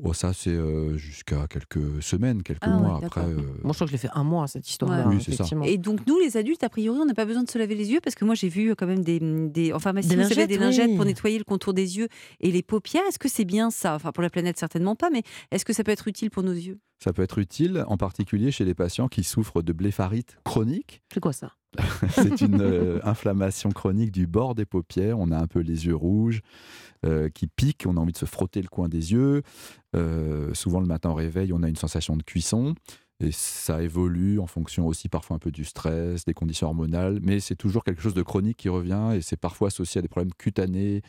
Oh, 0.03 0.13
ça, 0.13 0.33
c'est 0.33 0.49
euh, 0.49 0.97
jusqu'à 0.97 1.47
quelques 1.47 2.03
semaines, 2.03 2.43
quelques 2.43 2.59
Ah 2.63 2.69
mois. 2.69 2.99
Après, 3.01 3.21
euh, 3.21 3.35
Moi, 3.63 3.71
je 3.71 3.73
crois 3.73 3.73
que 3.73 3.87
je 3.87 3.91
l'ai 3.93 3.97
fait 3.97 4.09
un 4.13 4.25
mois, 4.25 4.45
cette 4.47 4.69
histoire-là. 4.69 5.07
Ouais. 5.07 5.15
Oui, 5.15 5.23
c'est 5.23 5.31
ça. 5.33 5.45
Et 5.63 5.77
donc 5.77 6.05
nous, 6.05 6.19
les 6.19 6.35
adultes, 6.35 6.63
a 6.65 6.69
priori, 6.69 6.99
on 6.99 7.05
n'a 7.05 7.13
pas 7.13 7.23
besoin 7.25 7.43
de 7.43 7.49
se 7.49 7.57
laver 7.57 7.75
les 7.75 7.91
yeux 7.91 8.01
parce 8.03 8.15
que 8.15 8.25
moi 8.25 8.35
j'ai 8.35 8.49
vu 8.49 8.75
quand 8.75 8.87
même 8.87 9.03
des, 9.05 9.19
des 9.21 9.71
en 9.71 9.79
pharmacie, 9.79 10.09
Des 10.09 10.15
vous 10.17 10.27
savez, 10.27 10.47
des 10.47 10.57
lingettes 10.57 10.89
oui. 10.89 10.95
pour 10.97 11.05
nettoyer 11.05 11.37
le 11.37 11.45
contour 11.45 11.73
des 11.73 11.97
yeux 11.97 12.09
et 12.41 12.51
les 12.51 12.61
paupières. 12.61 13.03
Est-ce 13.07 13.19
que 13.19 13.29
c'est 13.29 13.45
bien 13.45 13.71
ça? 13.71 13.95
Enfin 13.95 14.11
pour 14.11 14.21
la 14.21 14.29
planète 14.29 14.57
certainement 14.59 14.95
pas, 14.95 15.09
mais 15.09 15.23
est-ce 15.51 15.63
que 15.63 15.71
ça 15.71 15.83
peut 15.85 15.91
être 15.91 16.07
utile 16.09 16.29
pour 16.29 16.43
nos 16.43 16.51
yeux? 16.53 16.77
Ça 17.03 17.13
peut 17.13 17.23
être 17.23 17.37
utile, 17.39 17.83
en 17.87 17.97
particulier 17.97 18.51
chez 18.51 18.65
les 18.65 18.73
patients 18.73 19.07
qui 19.07 19.23
souffrent 19.23 19.61
de 19.61 19.73
blépharite 19.73 20.37
chronique. 20.43 21.03
C'est 21.13 21.19
quoi 21.19 21.33
ça? 21.33 21.53
C'est 22.09 22.41
une 22.41 22.61
euh, 22.61 22.99
inflammation 23.03 23.71
chronique 23.71 24.11
du 24.11 24.27
bord 24.27 24.55
des 24.55 24.65
paupières. 24.65 25.19
On 25.19 25.31
a 25.31 25.37
un 25.37 25.47
peu 25.47 25.59
les 25.59 25.85
yeux 25.85 25.95
rouges 25.95 26.41
euh, 27.05 27.29
qui 27.29 27.47
piquent. 27.47 27.85
On 27.87 27.97
a 27.97 27.99
envie 27.99 28.13
de 28.13 28.17
se 28.17 28.25
frotter 28.25 28.61
le 28.61 28.67
coin 28.67 28.89
des 28.89 29.11
yeux. 29.13 29.43
Euh, 29.95 30.53
souvent, 30.53 30.79
le 30.79 30.87
matin 30.87 31.09
au 31.09 31.15
réveil, 31.15 31.53
on 31.53 31.63
a 31.63 31.69
une 31.69 31.75
sensation 31.75 32.15
de 32.15 32.23
cuisson. 32.23 32.75
Et 33.21 33.31
ça 33.31 33.81
évolue 33.81 34.39
en 34.39 34.47
fonction 34.47 34.87
aussi 34.87 35.07
parfois 35.07 35.37
un 35.37 35.39
peu 35.39 35.51
du 35.51 35.63
stress, 35.63 36.25
des 36.25 36.33
conditions 36.33 36.67
hormonales. 36.67 37.19
Mais 37.21 37.39
c'est 37.39 37.55
toujours 37.55 37.83
quelque 37.83 38.01
chose 38.01 38.13
de 38.13 38.23
chronique 38.23 38.57
qui 38.57 38.69
revient. 38.69 39.11
Et 39.15 39.21
c'est 39.21 39.39
parfois 39.39 39.67
associé 39.67 39.99
à 39.99 40.01
des 40.01 40.09
problèmes 40.09 40.33
cutanés, 40.33 41.01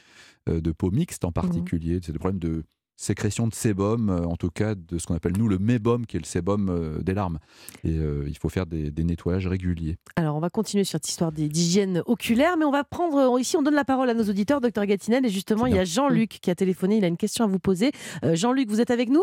de 0.47 0.71
peau 0.71 0.93
mixte 0.93 1.25
en 1.25 1.33
particulier. 1.33 1.99
C'est 2.03 2.13
des 2.13 2.19
problèmes 2.21 2.39
de 2.39 2.63
sécrétion 2.97 3.47
de 3.47 3.55
sébum, 3.55 4.09
euh, 4.11 4.25
en 4.25 4.37
tout 4.37 4.49
cas 4.51 4.75
de 4.75 4.99
ce 4.99 5.07
qu'on 5.07 5.15
appelle 5.15 5.35
nous 5.39 5.49
le 5.49 5.59
mébum, 5.59 6.07
qui 6.07 6.17
est 6.17 6.21
le 6.21 6.25
sébum 6.25 6.69
euh, 6.71 6.99
des 7.03 7.13
larmes. 7.15 7.39
Et 7.85 7.91
euh, 7.99 8.25
il 8.27 8.37
faut 8.39 8.49
faire 8.49 8.67
des- 8.67 8.91
des 8.91 9.05
nettoyages 9.05 9.47
réguliers. 9.47 9.97
Alors, 10.17 10.35
on 10.37 10.41
va 10.41 10.49
continuer 10.51 10.85
sur 10.85 10.93
cette 10.99 11.09
histoire 11.09 11.31
des- 11.31 11.49
d'hygiène 11.49 12.03
oculaire, 12.07 12.57
mais 12.57 12.65
on 12.65 12.71
va 12.71 12.85
prendre 12.85 13.39
ici, 13.39 13.57
on 13.57 13.63
donne 13.63 13.75
la 13.75 13.85
parole 13.85 14.09
à 14.11 14.15
nos 14.15 14.25
auditeurs, 14.25 14.61
docteur 14.61 14.87
Gatinel, 14.87 15.25
et 15.27 15.29
justement, 15.29 15.67
il 15.67 15.75
y 15.75 15.79
a. 15.79 15.85
Jean-Luc 15.85 16.29
qui 16.43 16.51
a 16.51 16.55
téléphoné, 16.55 16.97
il 16.97 17.05
a 17.05 17.09
une 17.09 17.17
question 17.17 17.45
à 17.45 17.49
vous 17.49 17.59
poser. 17.61 17.91
Euh, 18.25 18.35
Jean-Luc, 18.35 18.69
vous 18.69 18.81
êtes 18.81 18.91
avec 18.91 19.09
nous? 19.09 19.23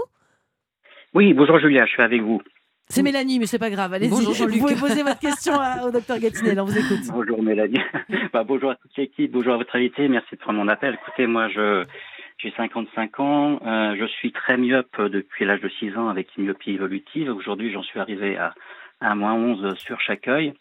Oui, 1.14 1.34
bonjour 1.34 1.60
Julia, 1.60 1.86
je 1.86 1.92
suis 1.92 2.02
avec 2.02 2.22
vous. 2.22 2.42
C'est 2.90 3.02
Mélanie, 3.04 3.40
mais 3.40 3.46
c'est 3.48 3.60
pas 3.60 3.70
grave, 3.70 3.94
allez-y. 3.94 4.10
Bonjour, 4.10 4.34
Vous 4.48 4.60
pouvez 4.60 4.76
poser 4.76 5.04
votre 5.04 5.20
question 5.20 5.54
à- 5.54 5.86
au 5.88 5.92
docteur 5.92 6.20
Gatinel, 6.20 6.60
on 6.60 6.66
vous 6.66 6.78
écoute. 6.78 7.00
Bonjour 7.12 7.42
Mélanie. 7.42 7.80
bah, 8.34 8.44
bonjour 8.44 8.72
à 8.72 8.76
toute 8.76 8.96
l'équipe, 8.98 9.32
bonjour 9.32 9.54
à 9.54 9.58
votre 9.58 9.76
invité, 9.76 10.08
merci 10.08 10.36
de 10.36 10.40
prendre 10.40 10.60
mon 10.60 10.68
appel. 10.68 10.98
Écoutez, 11.02 11.26
moi 11.28 11.50
je 11.50 11.86
j'ai 12.44 12.52
55 12.52 13.20
ans, 13.22 13.60
euh, 13.66 13.96
je 13.98 14.06
suis 14.06 14.34
très 14.34 14.58
myope 14.58 15.02
depuis 15.02 15.46
l'âge 15.46 15.62
de 15.62 15.70
6 15.70 15.98
ans 15.98 16.10
avec 16.10 16.28
une 16.36 16.44
myopie 16.44 16.72
évolutive. 16.72 17.30
Aujourd'hui, 17.34 17.72
j'en 17.72 17.84
suis 17.84 18.02
arrivé 18.02 18.36
à, 18.36 18.54
à 19.00 19.16
moins 19.16 19.34
11 19.34 19.78
sur 19.78 20.02
chaque 20.02 20.28
œil. 20.28 20.54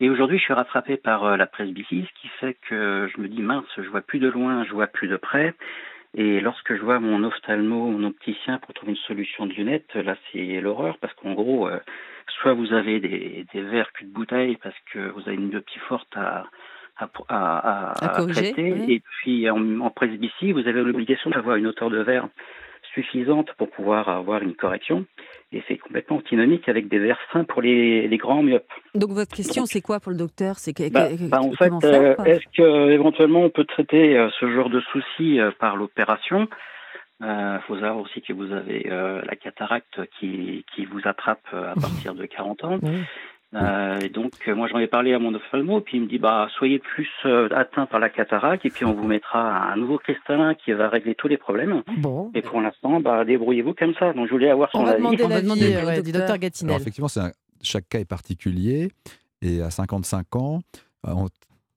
Et 0.00 0.10
aujourd'hui, 0.10 0.38
je 0.38 0.42
suis 0.42 0.52
rattrapé 0.52 0.96
par 0.96 1.24
euh, 1.24 1.36
la 1.36 1.46
presbytie, 1.46 2.04
ce 2.08 2.20
qui 2.20 2.28
fait 2.40 2.56
que 2.68 3.08
je 3.14 3.20
me 3.20 3.28
dis 3.28 3.42
mince, 3.42 3.64
je 3.76 3.88
vois 3.88 4.00
plus 4.00 4.18
de 4.18 4.26
loin, 4.26 4.64
je 4.64 4.72
vois 4.72 4.88
plus 4.88 5.06
de 5.06 5.16
près. 5.16 5.54
Et 6.14 6.40
lorsque 6.40 6.74
je 6.74 6.82
vois 6.82 6.98
mon 6.98 7.22
ophtalmo, 7.22 7.86
mon 7.86 8.08
opticien 8.08 8.58
pour 8.58 8.74
trouver 8.74 8.92
une 8.92 8.98
solution 8.98 9.46
de 9.46 9.52
lunettes, 9.52 9.94
là 9.94 10.16
c'est 10.32 10.60
l'horreur 10.60 10.98
parce 10.98 11.14
qu'en 11.14 11.34
gros, 11.34 11.68
euh, 11.68 11.78
soit 12.40 12.54
vous 12.54 12.72
avez 12.72 12.98
des, 12.98 13.46
des 13.54 13.62
verres 13.62 13.92
cul 13.92 14.06
de 14.06 14.12
bouteille 14.12 14.56
parce 14.60 14.74
que 14.92 15.10
vous 15.10 15.20
avez 15.28 15.34
une 15.34 15.50
myopie 15.50 15.78
forte 15.78 16.16
à, 16.16 16.46
à, 16.96 17.08
à, 17.28 18.04
À 18.04 18.08
corriger, 18.16 18.52
traiter, 18.52 18.72
oui. 18.72 18.92
et 18.94 19.00
puis 19.00 19.48
en, 19.50 19.80
en 19.80 19.90
presbytie, 19.90 20.52
vous 20.52 20.66
avez 20.66 20.82
l'obligation 20.82 21.30
d'avoir 21.30 21.56
une 21.56 21.66
hauteur 21.66 21.90
de 21.90 21.98
verre 22.02 22.28
suffisante 22.94 23.52
pour 23.56 23.70
pouvoir 23.70 24.08
avoir 24.08 24.42
une 24.42 24.54
correction. 24.54 25.04
Et 25.52 25.62
c'est 25.68 25.78
complètement 25.78 26.16
antinomique 26.18 26.68
avec 26.68 26.88
des 26.88 26.98
verres 26.98 27.20
fins 27.32 27.44
pour 27.44 27.62
les, 27.62 28.06
les 28.08 28.16
grands 28.16 28.42
myopes. 28.42 28.70
Donc 28.94 29.10
votre 29.10 29.34
question, 29.34 29.66
c'est 29.66 29.80
quoi 29.80 30.00
pour 30.00 30.12
le 30.12 30.18
docteur? 30.18 30.56
C'est 30.58 30.72
que- 30.72 30.90
Bah, 30.92 31.08
que- 31.08 31.28
bah, 31.28 31.40
en 31.40 31.52
fait, 31.52 31.72
euh, 31.84 32.16
est-ce 32.24 32.44
que 32.56 32.90
éventuellement 32.90 33.42
on 33.42 33.50
peut 33.50 33.64
traiter 33.64 34.16
euh, 34.16 34.28
ce 34.40 34.50
genre 34.52 34.70
de 34.70 34.80
soucis 34.92 35.40
euh, 35.40 35.50
par 35.58 35.76
l'opération? 35.76 36.48
Il 37.22 37.60
faut 37.66 37.74
savoir 37.74 37.98
aussi 37.98 38.22
que 38.22 38.32
vous 38.32 38.50
avez 38.50 38.88
la 38.88 39.36
cataracte 39.36 40.00
qui, 40.18 40.64
qui 40.74 40.86
vous 40.86 41.00
attrape 41.04 41.46
à 41.52 41.74
partir 41.80 42.14
de 42.14 42.24
40 42.24 42.64
ans. 42.64 42.78
Oui. 42.82 43.02
Euh, 43.54 43.98
et 43.98 44.08
donc, 44.10 44.32
euh, 44.46 44.54
moi, 44.54 44.68
j'en 44.68 44.78
ai 44.78 44.86
parlé 44.86 45.12
à 45.12 45.18
mon 45.18 45.34
ophtalmo, 45.34 45.80
puis 45.80 45.96
il 45.96 46.04
me 46.04 46.06
dit, 46.08 46.18
bah, 46.18 46.48
soyez 46.56 46.78
plus 46.78 47.08
euh, 47.26 47.48
atteint 47.50 47.86
par 47.86 47.98
la 47.98 48.08
cataracte, 48.08 48.64
et 48.64 48.70
puis 48.70 48.84
on 48.84 48.92
vous 48.94 49.02
mettra 49.06 49.72
un 49.72 49.76
nouveau 49.76 49.98
cristallin 49.98 50.54
qui 50.54 50.70
va 50.72 50.88
régler 50.88 51.16
tous 51.16 51.26
les 51.26 51.36
problèmes. 51.36 51.82
Bon, 51.98 52.30
Et 52.34 52.42
pour 52.42 52.60
l'instant, 52.60 53.00
bah, 53.00 53.24
débrouillez-vous 53.24 53.74
comme 53.74 53.94
ça. 53.98 54.12
Donc, 54.12 54.26
je 54.28 54.30
voulais 54.32 54.50
avoir 54.50 54.70
son 54.70 54.78
on 54.78 54.84
va 54.84 54.90
avis. 54.92 54.98
demander 55.02 55.24
On 55.24 55.28
va 55.28 55.42
demander 55.42 55.74
euh, 55.74 55.82
au 55.82 55.86
ouais, 55.86 56.02
du 56.02 56.12
docteur. 56.12 56.12
docteur 56.12 56.26
Alors 56.28 56.38
Gatinel. 56.38 56.76
effectivement, 56.80 57.08
c'est 57.08 57.20
un- 57.20 57.32
chaque 57.62 57.88
cas 57.88 57.98
est 57.98 58.04
particulier 58.04 58.90
et 59.42 59.60
à 59.62 59.70
55 59.70 60.36
ans, 60.36 60.60
en 61.06 61.26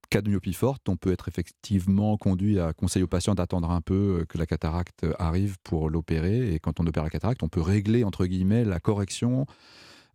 cas 0.09 0.21
de 0.21 0.29
myopie 0.29 0.53
forte, 0.53 0.87
on 0.89 0.95
peut 0.95 1.11
être 1.11 1.27
effectivement 1.27 2.15
conduit 2.17 2.59
à 2.59 2.71
conseiller 2.73 3.03
aux 3.03 3.07
patients 3.07 3.33
d'attendre 3.33 3.71
un 3.71 3.81
peu 3.81 4.25
que 4.29 4.37
la 4.37 4.45
cataracte 4.45 5.05
arrive 5.17 5.57
pour 5.63 5.89
l'opérer 5.89 6.53
et 6.53 6.59
quand 6.59 6.79
on 6.79 6.85
opère 6.85 7.03
la 7.03 7.09
cataracte, 7.09 7.41
on 7.41 7.47
peut 7.49 7.61
régler 7.61 8.03
entre 8.03 8.25
guillemets 8.27 8.63
la 8.63 8.79
correction 8.79 9.45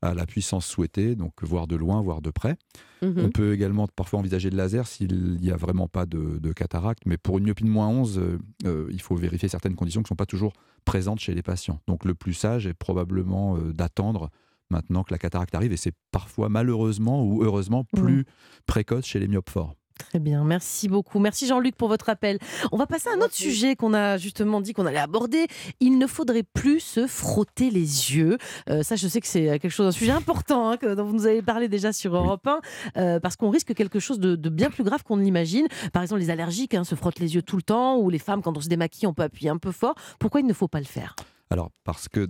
à 0.02 0.14
la 0.14 0.26
puissance 0.26 0.66
souhaitée, 0.66 1.14
donc 1.14 1.42
voir 1.42 1.66
de 1.66 1.76
loin, 1.76 2.00
voir 2.00 2.20
de 2.20 2.30
près. 2.30 2.56
Mhm. 3.02 3.14
On 3.18 3.30
peut 3.30 3.52
également 3.52 3.86
parfois 3.88 4.18
envisager 4.20 4.50
le 4.50 4.56
laser 4.56 4.86
s'il 4.86 5.36
n'y 5.40 5.50
a 5.50 5.56
vraiment 5.56 5.88
pas 5.88 6.06
de, 6.06 6.38
de 6.38 6.52
cataracte, 6.52 7.04
mais 7.06 7.16
pour 7.16 7.38
une 7.38 7.44
myopie 7.44 7.64
de 7.64 7.68
moins 7.68 7.88
11, 7.88 8.18
euh, 8.18 8.38
euh, 8.64 8.88
il 8.90 9.00
faut 9.00 9.16
vérifier 9.16 9.48
certaines 9.48 9.74
conditions 9.74 10.00
qui 10.02 10.06
ne 10.06 10.08
sont 10.08 10.16
pas 10.16 10.26
toujours 10.26 10.52
présentes 10.84 11.20
chez 11.20 11.34
les 11.34 11.42
patients. 11.42 11.80
Donc 11.86 12.04
le 12.04 12.14
plus 12.14 12.34
sage 12.34 12.66
est 12.66 12.74
probablement 12.74 13.56
euh, 13.56 13.72
d'attendre 13.72 14.30
maintenant 14.70 15.02
que 15.02 15.12
la 15.12 15.18
cataracte 15.18 15.54
arrive, 15.54 15.72
et 15.72 15.76
c'est 15.76 15.94
parfois 16.12 16.48
malheureusement 16.48 17.24
ou 17.24 17.42
heureusement 17.42 17.84
plus 17.84 18.26
précoce 18.66 19.06
chez 19.06 19.18
les 19.18 19.28
myopes 19.28 19.50
forts. 19.50 19.74
Très 19.98 20.20
bien, 20.20 20.44
merci 20.44 20.88
beaucoup. 20.88 21.18
Merci 21.18 21.46
Jean-Luc 21.46 21.76
pour 21.76 21.88
votre 21.88 22.08
appel. 22.08 22.38
On 22.72 22.76
va 22.76 22.86
passer 22.86 23.08
à 23.08 23.12
un 23.12 23.20
autre 23.20 23.34
sujet 23.34 23.76
qu'on 23.76 23.92
a 23.92 24.16
justement 24.16 24.60
dit 24.60 24.72
qu'on 24.72 24.86
allait 24.86 24.98
aborder. 24.98 25.46
Il 25.80 25.98
ne 25.98 26.06
faudrait 26.06 26.44
plus 26.44 26.80
se 26.80 27.06
frotter 27.06 27.70
les 27.70 27.80
yeux. 28.14 28.38
Euh, 28.70 28.82
ça, 28.82 28.96
je 28.96 29.06
sais 29.08 29.20
que 29.20 29.26
c'est 29.26 29.58
quelque 29.58 29.68
chose, 29.68 29.86
un 29.86 29.92
sujet 29.92 30.12
important 30.12 30.70
hein, 30.70 30.76
que, 30.76 30.94
dont 30.94 31.04
vous 31.04 31.14
nous 31.14 31.26
avez 31.26 31.42
parlé 31.42 31.68
déjà 31.68 31.92
sur 31.92 32.14
Europe 32.14 32.46
1, 32.46 32.60
euh, 32.96 33.20
parce 33.20 33.36
qu'on 33.36 33.50
risque 33.50 33.74
quelque 33.74 33.98
chose 33.98 34.20
de, 34.20 34.36
de 34.36 34.48
bien 34.48 34.70
plus 34.70 34.84
grave 34.84 35.02
qu'on 35.02 35.16
ne 35.16 35.22
l'imagine. 35.22 35.66
Par 35.92 36.02
exemple, 36.02 36.20
les 36.20 36.30
allergiques 36.30 36.74
hein, 36.74 36.84
se 36.84 36.94
frottent 36.94 37.18
les 37.18 37.34
yeux 37.34 37.42
tout 37.42 37.56
le 37.56 37.62
temps, 37.62 37.98
ou 37.98 38.08
les 38.08 38.18
femmes, 38.18 38.40
quand 38.40 38.56
on 38.56 38.60
se 38.60 38.68
démaquille, 38.68 39.06
on 39.06 39.14
peut 39.14 39.24
appuyer 39.24 39.50
un 39.50 39.58
peu 39.58 39.72
fort. 39.72 39.94
Pourquoi 40.18 40.40
il 40.40 40.46
ne 40.46 40.52
faut 40.52 40.68
pas 40.68 40.80
le 40.80 40.86
faire? 40.86 41.16
Alors, 41.50 41.70
parce 41.84 42.08
que 42.08 42.28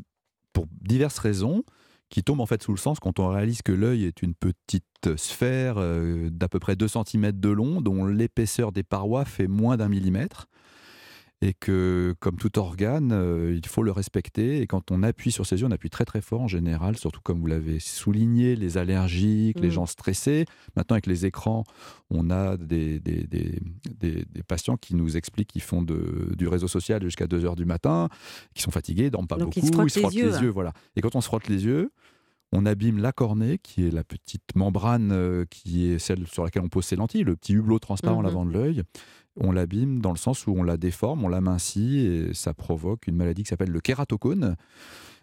pour 0.53 0.67
diverses 0.81 1.19
raisons, 1.19 1.63
qui 2.11 2.23
tombent 2.23 2.41
en 2.41 2.47
fait 2.47 2.63
sous 2.63 2.73
le 2.73 2.79
sens 2.79 3.01
quand 3.01 3.19
on 3.19 3.29
réalise 3.29 3.63
que 3.63 3.73
l'œil 3.73 4.05
est 4.05 4.23
une 4.23 4.35
petite 4.35 4.85
sphère 5.17 5.75
euh, 5.79 6.29
d'à 6.31 6.49
peu 6.49 6.59
près 6.59 6.77
2 6.77 6.89
cm 6.89 7.33
de 7.33 7.49
long, 7.49 7.81
dont 7.81 8.07
l'épaisseur 8.07 8.73
des 8.73 8.83
parois 8.83 9.25
fait 9.25 9.47
moins 9.47 9.77
d'un 9.77 9.89
millimètre. 9.89 10.47
Et 11.41 11.55
que, 11.55 12.15
comme 12.19 12.37
tout 12.37 12.59
organe, 12.59 13.13
euh, 13.13 13.55
il 13.57 13.65
faut 13.69 13.85
le 13.85 13.93
respecter. 13.93 14.61
Et 14.61 14.67
quand 14.67 14.91
on 14.91 15.05
appuie 15.05 15.31
sur 15.31 15.47
ses 15.47 15.61
yeux, 15.61 15.67
on 15.67 15.71
appuie 15.71 15.89
très 15.91 16.05
très 16.05 16.21
fort 16.21 16.41
en 16.41 16.49
général, 16.49 16.97
surtout 16.97 17.21
comme 17.23 17.41
vous 17.41 17.47
l'avez 17.47 17.79
souligné, 17.79 18.57
les 18.57 18.77
allergiques, 18.77 19.61
les 19.61 19.69
Mhm. 19.69 19.73
gens 19.73 19.87
stressés. 19.87 20.47
Maintenant, 20.75 20.95
avec 20.95 21.07
les 21.07 21.27
écrans, 21.27 21.63
on 22.11 22.31
a 22.31 22.57
des, 22.57 22.99
des, 22.99 23.25
des- 23.29 23.61
des- 24.01 24.25
des 24.25 24.43
patients 24.43 24.77
qui 24.77 24.97
nous 24.97 25.17
expliquent 25.17 25.49
qu'ils 25.53 25.63
font 25.63 25.83
de- 25.83 26.35
du 26.37 26.49
réseau 26.49 26.67
social 26.67 27.03
jusqu'à 27.05 27.29
2 27.29 27.45
heures 27.45 27.57
du 27.57 27.67
matin, 27.67 28.09
qui 28.55 28.63
sont 28.63 28.73
fatigués, 28.73 29.05
ils 29.05 29.11
dorment 29.13 29.29
pas 29.29 29.37
Donc, 29.37 29.57
ils 29.57 29.61
beaucoup, 29.71 29.89
se 29.89 30.01
frottent 30.01 30.15
les 30.15 30.23
yeux. 30.43 30.49
Voilà. 30.51 30.73
Et 30.97 31.01
quand 31.03 31.15
on 31.15 31.21
se 31.21 31.27
frotte 31.29 31.47
les 31.47 31.65
yeux, 31.65 31.93
on 32.51 32.65
abîme 32.67 32.99
la 32.99 33.13
cornée, 33.13 33.59
qui 33.59 33.87
est 33.87 33.91
la 33.91 34.03
petite 34.03 34.57
membrane 34.57 35.11
euh, 35.13 35.45
qui 35.51 35.87
est 35.87 35.99
celle 35.99 36.27
sur 36.27 36.43
laquelle 36.43 36.63
on 36.63 36.69
pose 36.71 36.85
ses 36.87 36.97
lentilles, 36.97 37.23
le 37.23 37.37
petit 37.37 37.53
hublot 37.53 37.79
transparent 37.79 38.19
Mhm. 38.19 38.25
l'avant 38.25 38.45
de 38.47 38.53
l'œil. 38.53 38.83
On 39.41 39.53
l'abîme 39.53 40.01
dans 40.01 40.11
le 40.11 40.17
sens 40.17 40.47
où 40.47 40.55
on 40.57 40.63
la 40.63 40.77
déforme, 40.77 41.25
on 41.25 41.29
l'amincit 41.29 41.99
et 41.99 42.35
ça 42.35 42.55
provoque 42.55 43.07
une 43.07 43.17
maladie 43.17 43.43
qui 43.43 43.49
s'appelle 43.49 43.71
le 43.71 43.81
kératocone. 43.81 44.57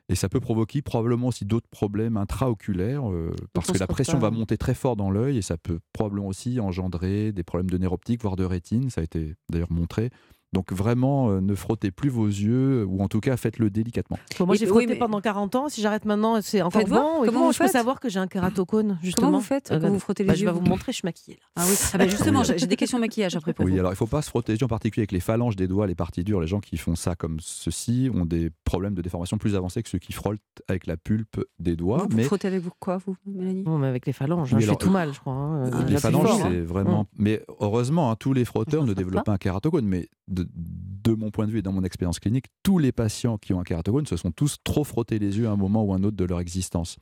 Et 0.08 0.16
ça 0.16 0.30
peut 0.30 0.40
provoquer 0.40 0.84
probablement 0.84 1.28
aussi 1.28 1.46
d'autres 1.46 1.68
problèmes 1.68 2.16
intraoculaires 2.16 3.10
euh, 3.10 3.34
parce 3.54 3.72
que 3.72 3.78
la 3.80 3.88
pression 3.88 4.20
va 4.20 4.30
monter 4.30 4.56
très 4.56 4.76
fort 4.76 4.96
dans 4.96 5.10
l'œil 5.10 5.38
et 5.38 5.42
ça 5.42 5.58
peut 5.58 5.80
probablement 5.94 6.28
aussi 6.28 6.60
engendrer 6.60 7.32
des 7.32 7.44
problèmes 7.44 7.70
de 7.72 7.78
nerf 7.78 7.92
optique, 7.92 8.22
voire 8.22 8.36
de 8.36 8.44
rétine. 8.44 8.92
Ça 8.92 9.02
a 9.02 9.04
été 9.04 9.34
d'ailleurs 9.50 9.72
montré. 9.72 10.12
Donc 10.56 10.72
vraiment, 10.72 11.30
euh, 11.32 11.42
ne 11.42 11.54
frottez 11.54 11.92
plus 11.92 12.08
vos 12.10 12.28
yeux 12.28 12.86
ou 12.86 13.02
en 13.04 13.10
tout 13.10 13.20
cas 13.20 13.36
faites-le 13.36 13.70
délicatement. 13.70 14.18
Bon, 14.40 14.46
moi 14.46 14.56
j'ai 14.56 14.64
oui, 14.66 14.70
frotté 14.70 14.88
mais- 14.88 14.96
pendant 14.96 15.20
40 15.20 15.54
ans. 15.56 15.68
Si 15.70 15.82
j'arrête 15.82 16.06
maintenant, 16.06 16.40
c'est 16.42 16.62
encore 16.62 16.82
Faites 16.82 16.90
bon. 16.90 16.96
Et 16.96 17.02
Comment 17.02 17.32
comment 17.34 17.46
vous 17.48 17.52
je 17.52 17.58
peux 17.58 17.66
faites 17.66 17.74
savoir 17.74 18.00
que 18.00 18.08
j'ai 18.08 18.20
un 18.20 18.28
kératocone 18.28 18.98
justement 19.04 19.28
Comment 19.28 19.38
vous 19.40 19.44
faites 19.44 19.72
Euh, 19.74 19.80
quand 19.82 19.90
vous 19.90 20.00
frottez 20.00 20.24
les 20.24 20.28
bah, 20.30 20.34
yeux 20.34 20.40
Je 20.40 20.46
vais 20.46 20.52
vous 20.54 20.62
montrer, 20.62 20.94
je 20.94 20.98
suis 20.98 21.06
maquillée. 21.06 21.38
là. 21.42 21.48
Ah 21.58 21.66
oui. 21.68 21.76
Ah 21.94 21.98
bah 21.98 22.08
justement, 22.08 22.44
j'ai 22.44 22.58
j'ai 22.58 22.68
des 22.68 22.78
questions 22.78 23.00
maquillage 23.00 23.36
après 23.36 23.54
pour 23.54 23.66
Oui, 23.66 23.74
vous. 23.74 23.80
alors 23.80 23.92
il 23.92 23.96
ne 23.96 23.98
faut 23.98 24.08
pas 24.08 24.22
se 24.22 24.30
frotter 24.30 24.54
les 24.54 24.60
yeux 24.60 24.66
en 24.66 24.70
particulier 24.70 25.02
avec 25.02 25.12
les 25.12 25.20
phalanges 25.20 25.58
des 25.58 25.68
doigts, 25.68 25.88
les 25.88 25.96
parties 25.96 26.24
dures. 26.24 26.40
Les 26.40 26.48
gens 26.48 26.62
qui 26.62 26.78
font 26.78 26.96
ça 26.96 27.16
comme 27.16 27.38
ceci 27.42 28.10
ont 28.14 28.26
des 28.26 28.50
problèmes 28.64 28.94
de 28.96 29.02
déformation 29.02 29.38
plus 29.38 29.56
avancés 29.56 29.84
que 29.84 29.90
ceux 29.90 30.00
qui 30.00 30.14
frottent 30.14 30.40
avec 30.70 30.88
la 30.88 30.96
pulpe 30.96 31.44
des 31.60 31.76
doigts. 31.76 31.98
vous, 31.98 32.08
vous 32.12 32.16
mais 32.16 32.24
frottez 32.24 32.48
avec 32.48 32.62
vous 32.62 32.72
quoi, 32.80 32.98
vous, 33.06 33.18
Mélanie? 33.26 33.64
Bon, 33.64 33.78
mais 33.78 33.88
avec 33.88 34.06
les 34.06 34.14
phalanges, 34.14 34.54
hein, 34.54 34.60
je 34.60 34.66
fais 34.68 34.76
tout 34.78 34.90
mal, 34.90 35.14
je 35.14 35.20
crois. 35.20 35.34
hein. 35.34 35.64
Ah, 35.66 35.70
J'appuie 35.80 35.94
les 35.96 36.00
phalanges, 36.00 36.30
c'est 36.42 36.62
vraiment. 36.62 37.08
Mais 37.18 37.42
heureusement, 37.60 38.10
hein, 38.10 38.16
tous 38.18 38.32
les 38.32 38.46
frotteurs 38.46 38.84
ne 38.86 38.94
développent 38.94 39.26
pas 39.26 39.34
un 39.34 39.38
kératocone. 39.38 39.86
Mais 39.86 40.08
de, 40.54 41.14
mon 41.14 41.32
point 41.32 41.46
de 41.48 41.52
vue 41.52 41.60
et 41.60 41.62
dans 41.62 41.72
mon 41.72 41.84
expérience 41.84 42.20
clinique, 42.20 42.46
tous 42.64 42.78
les 42.78 42.92
patients 42.92 43.38
qui 43.38 43.54
ont 43.54 43.60
un 43.60 43.64
kératocone 43.64 44.06
se 44.06 44.18
sont 44.18 44.32
tous 44.32 44.58
trop 44.64 44.84
frottés 44.84 45.20
les 45.20 45.38
yeux 45.38 45.48
à 45.48 45.52
un 45.52 45.56
moment 45.56 45.84
ou 45.84 45.94
un 45.94 46.04
autre 46.04 46.18
de 46.18 46.26
leur 46.26 46.40
existence. 46.40 46.98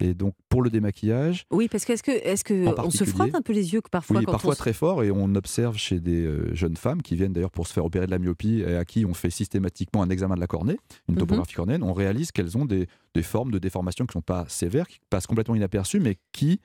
Et 0.00 0.12
donc, 0.12 0.34
pour 0.48 0.60
le 0.62 0.70
démaquillage, 0.70 1.44
Oui, 1.52 1.68
parce 1.68 1.84
que 1.84 1.92
est-ce 1.92 2.02
que, 2.02 2.10
est-ce 2.10 2.42
que 2.42 2.66
En 2.66 2.86
on 2.86 2.90
se 2.90 3.04
frotte 3.04 3.32
un 3.32 3.42
peu 3.42 3.52
les 3.52 3.74
yeux 3.74 3.80
que 3.80 3.88
parfois 3.88 4.18
oui, 4.18 4.24
quand 4.24 4.32
parfois 4.32 4.54
on 4.54 4.56
très 4.56 4.72
fort, 4.72 5.04
et 5.04 5.12
on 5.12 5.32
observe 5.36 5.76
chez 5.76 6.00
des 6.00 6.24
euh, 6.24 6.52
jeunes 6.52 6.76
femmes 6.76 7.00
qui 7.00 7.14
viennent 7.14 7.32
d'ailleurs 7.32 7.52
pour 7.52 7.68
se 7.68 7.72
faire 7.72 7.84
opérer 7.84 8.06
de 8.06 8.10
la 8.10 8.18
myopie 8.18 8.64
et 8.66 8.74
à 8.74 8.84
qui 8.84 9.04
on 9.06 9.14
fait 9.14 9.30
systématiquement 9.30 10.02
un 10.02 10.08
examen 10.10 10.34
de 10.34 10.40
la 10.40 10.48
cornée, 10.48 10.76
une 11.08 11.14
Mhm. 11.14 11.20
topographie 11.20 11.54
cornéenne, 11.54 11.84
on 11.84 11.92
réalise 11.92 12.32
qu'elles 12.32 12.58
ont 12.58 12.64
des, 12.64 12.88
des 13.14 13.22
formes 13.22 13.52
de 13.52 13.58
déformation 13.60 14.04
qui 14.04 14.10
ne 14.16 14.20
sont 14.20 14.22
pas 14.22 14.46
sévères, 14.48 14.88
qui 14.88 14.98
passent 15.10 15.28
complètement 15.28 15.54
inaperçues, 15.54 16.00
mais 16.00 16.16
qui 16.32 16.60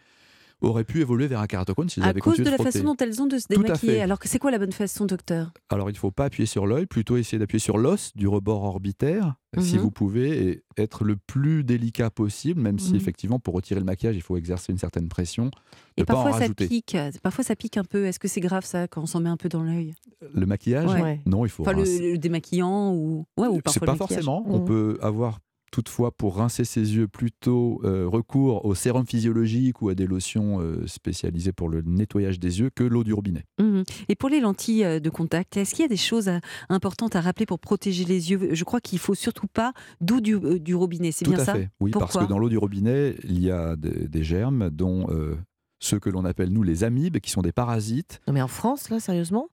auraient 0.62 0.84
pu 0.84 1.02
évoluer 1.02 1.28
vers 1.28 1.40
un 1.40 1.48
kératocone 1.48 1.90
s'ils 1.90 2.04
à 2.04 2.08
avaient 2.08 2.20
cause 2.20 2.32
continué 2.32 2.46
de 2.46 2.50
la 2.52 2.56
frotter. 2.58 2.72
façon 2.72 2.86
dont 2.86 2.96
elles 3.00 3.22
ont 3.22 3.28
de 3.28 3.38
se 3.38 3.46
à 3.50 3.56
démaquiller. 3.56 4.02
Alors 4.02 4.20
que 4.20 4.28
c'est 4.28 4.40
quoi 4.40 4.52
la 4.52 4.60
bonne 4.60 4.72
façon, 4.74 5.06
docteur? 5.06 5.52
Alors 5.70 5.90
il 5.90 5.94
ne 5.94 5.98
faut 5.98 6.12
pas 6.12 6.26
appuyer 6.26 6.46
sur 6.46 6.68
l'œil, 6.68 6.86
plutôt 6.86 7.18
essayer 7.18 7.38
d'appuyer 7.40 7.60
sur 7.60 7.78
l'os 7.78 8.12
du 8.16 8.28
rebord 8.28 8.64
orbitaire, 8.64 9.36
si 9.60 9.76
Mhm. 9.76 9.82
vous 9.82 9.92
pouvez, 9.92 10.48
et 10.50 10.64
être 10.78 11.04
le 11.04 11.16
plus 11.16 11.64
délicat 11.64 12.10
possible, 12.10 12.62
même 12.62 12.78
si 12.80 12.92
Mhm. 12.92 12.96
effectivement 12.98 13.40
pour 13.40 13.54
retirer 13.54 13.80
le 13.80 13.86
maquillage, 13.86 14.16
il 14.16 14.22
faut 14.22 14.38
exercer 14.38 14.72
une 14.72 14.78
certaine 14.78 15.08
pression. 15.08 15.50
Et 15.98 16.02
ne 16.02 16.06
pas 16.06 16.14
en 16.14 16.18
parfois 16.18 16.32
ça 16.34 16.40
rajouter. 16.40 16.68
pique. 16.68 16.98
Parfois 17.24 17.44
ça 17.44 17.56
pique 17.56 17.78
un 17.78 17.84
peu. 17.84 18.06
Est-ce 18.06 18.20
que 18.20 18.28
c'est 18.28 18.42
grave 18.42 18.66
ça 18.66 18.88
quand 18.88 19.02
on 19.02 19.06
s'en 19.06 19.20
met 19.22 19.30
un 19.30 19.38
peu 19.38 19.50
dans 19.50 19.64
l'œil? 19.64 19.96
Le 20.34 20.46
maquillage, 20.46 20.90
Ouais. 20.94 21.22
Non, 21.26 21.46
il 21.46 21.50
faut 21.50 21.64
Enfin 21.64 21.74
le, 21.74 22.12
le 22.14 22.18
démaquillant 22.18 22.94
ou 22.94 23.26
ouais 23.38 23.48
ou 23.48 23.60
parfois 23.62 23.86
pas 23.86 23.92
le 23.94 23.98
forcément. 23.98 24.44
On 24.48 24.60
Mhm. 24.60 24.66
peut 24.66 24.98
avoir 25.02 25.40
toutefois 25.72 26.12
pour 26.12 26.38
rincer 26.38 26.66
ses 26.66 26.96
yeux 26.96 27.08
plutôt 27.08 27.82
euh, 27.84 28.08
recours 28.08 28.66
au 28.66 28.76
sérum 28.76 29.06
physiologique 29.06 29.82
ou 29.82 29.90
à 29.90 29.96
des 29.96 30.08
lotions 30.08 30.60
euh, 30.62 30.86
spécialisées 30.88 31.52
pour 31.52 31.70
le 31.70 31.82
nettoyage 31.82 32.40
des 32.40 32.60
yeux 32.60 32.70
que 32.74 32.84
l'eau 32.84 33.04
du 33.04 33.14
robinet. 33.14 33.44
Mhm. 33.60 33.84
Et 34.08 34.16
pour 34.16 34.30
les 34.30 34.40
lentilles 34.40 34.84
euh, 34.84 35.00
de 35.00 35.10
contact, 35.10 35.58
est-ce 35.58 35.72
qu'il 35.76 35.84
y 35.84 35.86
a 35.86 35.90
des 35.90 35.98
choses 35.98 36.30
à- 36.30 36.40
importantes 36.70 37.16
à 37.16 37.22
rappeler 37.22 37.46
pour 37.46 37.60
protéger 37.60 38.06
les 38.06 38.32
yeux? 38.32 38.50
Je 38.54 38.64
crois 38.64 38.82
qu'il 38.82 39.00
faut 39.00 39.16
surtout 39.16 39.48
pas 39.48 39.74
d'eau 40.02 40.20
du, 40.20 40.36
euh, 40.36 40.60
du 40.60 40.76
robinet. 40.76 41.12
C'est 41.12 41.26
Tout 41.26 41.32
bien 41.32 41.40
à 41.40 41.46
ça? 41.46 41.54
fait. 41.54 41.70
Oui, 41.80 41.92
parce 41.92 42.18
que 42.18 42.26
dans 42.26 42.40
l'eau 42.40 42.50
du 42.50 42.58
robinet, 42.58 43.16
il 43.24 43.40
y 43.42 43.52
a 43.52 43.76
des, 43.76 44.08
des 44.08 44.24
germes 44.24 44.70
dont 44.70 45.08
euh, 45.10 45.36
ceux 45.80 46.00
que 46.00 46.10
l'on 46.10 46.26
appelle 46.26 46.50
nous 46.50 46.64
les 46.64 46.84
amibes, 46.84 47.20
qui 47.20 47.30
sont 47.32 47.42
des 47.42 47.52
parasites. 47.54 48.22
Non, 48.28 48.34
mais 48.34 48.42
en 48.42 48.48
France, 48.48 48.90
là, 48.90 49.00
sérieusement? 49.00 49.48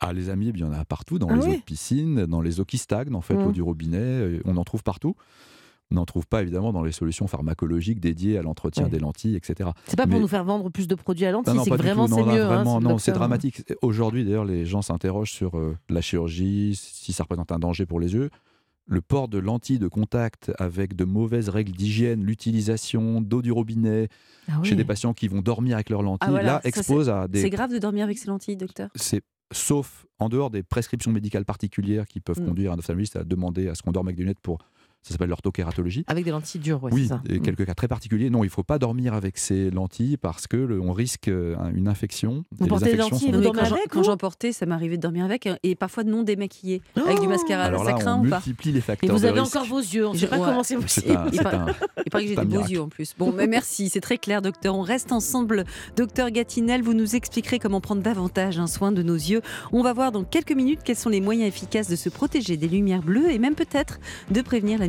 Ah, 0.00 0.12
les 0.12 0.28
amibes, 0.28 0.56
il 0.56 0.60
y 0.60 0.64
en 0.64 0.72
a 0.72 0.84
partout, 0.84 1.18
dans 1.18 1.28
Ah 1.30 1.36
les 1.36 1.40
oui 1.46 1.52
eaux 1.54 1.56
de 1.56 1.62
piscine, 1.62 2.26
dans 2.26 2.42
les 2.42 2.60
eaux 2.60 2.64
qui 2.66 2.76
stagnent, 2.78 3.14
en 3.14 3.22
fait, 3.22 3.34
l'eau 3.34 3.52
du 3.52 3.62
robinet, 3.62 4.40
on 4.44 4.56
en 4.58 4.64
trouve 4.64 4.82
partout. 4.82 5.14
N'en 5.92 6.04
trouve 6.04 6.26
pas 6.26 6.42
évidemment 6.42 6.72
dans 6.72 6.82
les 6.82 6.90
solutions 6.90 7.28
pharmacologiques 7.28 8.00
dédiées 8.00 8.38
à 8.38 8.42
l'entretien 8.42 8.84
Ouais. 8.84 8.90
des 8.90 8.98
lentilles, 8.98 9.36
etc. 9.36 9.70
C'est 9.86 9.96
pas 9.96 10.08
pour 10.08 10.18
nous 10.18 10.26
faire 10.26 10.42
vendre 10.44 10.68
plus 10.68 10.88
de 10.88 10.94
produits 10.96 11.26
à 11.26 11.30
lentilles, 11.30 11.60
c'est 11.62 11.70
du 11.70 11.76
vraiment 11.76 12.08
c'est 12.08 12.24
mieux. 12.24 12.42
hein, 12.42 12.46
vraiment, 12.46 12.80
c'est 12.80 12.84
non, 12.88 12.98
c'est 12.98 13.10
docteur. 13.12 13.14
dramatique. 13.20 13.62
Aujourd'hui, 13.82 14.24
d'ailleurs, 14.24 14.44
les 14.44 14.64
gens 14.66 14.82
s'interrogent 14.82 15.30
sur 15.30 15.56
euh, 15.56 15.76
la 15.88 16.00
chirurgie, 16.00 16.74
si 16.74 17.12
ça 17.12 17.22
représente 17.22 17.52
un 17.52 17.60
danger 17.60 17.86
pour 17.86 18.00
les 18.00 18.14
yeux. 18.14 18.30
Le 18.88 19.00
port 19.00 19.28
de 19.28 19.38
lentilles 19.38 19.78
de 19.78 19.86
contact 19.88 20.52
avec 20.58 20.96
de 20.96 21.04
mauvaises 21.04 21.48
règles 21.48 21.72
d'hygiène, 21.72 22.24
l'utilisation 22.24 23.20
d'eau 23.20 23.42
du 23.42 23.52
robinet 23.52 24.08
Ah 24.48 24.62
chez 24.64 24.74
des 24.74 24.84
patients 24.84 25.12
qui 25.14 25.28
vont 25.28 25.40
dormir 25.40 25.74
avec 25.76 25.90
leurs 25.90 26.02
lentilles, 26.02 26.26
Ah, 26.28 26.30
voilà, 26.30 26.46
là, 26.54 26.60
expose 26.64 27.08
à 27.08 27.28
C'est 27.32 27.42
des. 27.44 27.50
grave 27.50 27.72
de 27.72 27.78
dormir 27.78 28.04
avec 28.04 28.18
ces 28.18 28.26
lentilles, 28.28 28.56
docteur 28.56 28.88
C'est 28.96 29.22
sauf 29.52 30.06
en 30.18 30.28
dehors 30.28 30.50
des 30.50 30.62
prescriptions 30.64 31.12
médicales 31.12 31.44
particulières 31.44 32.06
qui 32.06 32.18
peuvent 32.20 32.40
Mm. 32.40 32.46
conduire 32.46 32.72
un 32.72 32.78
ophtalmologiste 32.78 33.14
à 33.16 33.22
demander 33.24 33.68
à 33.68 33.74
ce 33.76 33.82
qu'on 33.82 33.92
dorme 33.92 34.08
avec 34.08 34.16
des 34.16 34.22
lunettes 34.24 34.40
pour. 34.40 34.58
Ça 35.06 35.12
s'appelle 35.12 35.28
l'orthokératologie. 35.28 36.04
Avec 36.08 36.24
des 36.24 36.32
lentilles 36.32 36.60
dures, 36.60 36.82
ouais, 36.82 36.90
Oui, 36.92 37.06
ça. 37.06 37.22
et 37.28 37.38
Mm. 37.38 37.42
quelques 37.42 37.64
cas 37.64 37.74
très 37.74 37.86
particuliers. 37.86 38.28
Non, 38.28 38.42
il 38.42 38.48
ne 38.48 38.50
faut 38.50 38.64
pas 38.64 38.80
dormir 38.80 39.14
avec 39.14 39.38
ces 39.38 39.70
lentilles 39.70 40.16
parce 40.16 40.48
que 40.48 40.56
le- 40.56 40.80
on 40.80 40.92
risque 40.92 41.28
euh, 41.28 41.54
un- 41.58 41.72
une 41.72 41.86
infection. 41.86 42.42
Vous 42.58 42.66
Et 42.66 42.68
portez 42.68 42.86
des 42.90 42.96
lentilles, 42.96 43.30
vous 43.30 43.40
dormez 43.40 43.60
quand 43.60 43.66
j'en- 43.66 43.74
avec, 43.76 43.88
quand 43.88 43.98
vous 44.00 44.04
j'en 44.06 44.16
portais, 44.16 44.50
ça 44.50 44.66
m'arrivait 44.66 44.96
de 44.96 45.02
dormir 45.02 45.24
avec 45.24 45.46
hein, 45.46 45.58
et 45.62 45.76
parfois 45.76 46.02
de 46.02 46.10
non 46.10 46.24
démaquillé 46.24 46.82
avec 46.96 47.20
du 47.20 47.28
mascara. 47.28 47.62
Alors 47.64 47.84
ça 47.84 47.92
là, 47.92 47.98
craint 47.98 48.16
on 48.20 48.26
ou 48.26 48.28
pas 48.30 48.36
multiplie 48.38 48.72
les 48.72 48.78
Et 48.78 48.82
facteurs 48.82 49.14
vous 49.14 49.22
de 49.22 49.26
avez 49.28 49.38
encore 49.38 49.64
vos 49.64 49.78
yeux, 49.78 50.08
on 50.08 50.12
ne 50.12 50.18
sait 50.18 50.26
Je- 50.26 50.30
pas 50.30 50.38
comment 50.38 50.64
c'est 50.64 50.74
possible. 50.76 51.16
Il 51.32 51.40
paraît- 51.40 51.72
que 52.10 52.20
j'ai 52.20 52.34
des 52.34 52.44
beaux 52.44 52.62
yeux 52.64 52.80
en 52.82 52.88
plus. 52.88 53.14
Bon, 53.16 53.32
mais 53.32 53.46
merci, 53.46 53.88
c'est 53.90 54.00
très 54.00 54.18
clair, 54.18 54.42
docteur. 54.42 54.74
On 54.74 54.82
reste 54.82 55.12
ensemble. 55.12 55.64
Docteur 55.96 56.30
Gatinel, 56.32 56.82
vous 56.82 56.94
nous 56.94 57.14
expliquerez 57.14 57.58
comment 57.60 57.80
prendre 57.80 58.02
davantage 58.02 58.58
un 58.58 58.66
soin 58.66 58.90
de 58.90 59.02
nos 59.04 59.14
yeux. 59.14 59.40
On 59.72 59.82
va 59.82 59.92
voir 59.92 60.10
dans 60.10 60.24
quelques 60.24 60.52
minutes 60.52 60.80
quels 60.84 60.96
sont 60.96 61.10
les 61.10 61.20
moyens 61.20 61.46
efficaces 61.48 61.88
de 61.88 61.96
se 61.96 62.08
protéger 62.08 62.56
des 62.56 62.68
lumières 62.68 63.02
bleues 63.02 63.30
et 63.30 63.38
même 63.38 63.54
peut-être 63.54 64.00
de 64.32 64.40
prévenir 64.40 64.78
la 64.78 64.88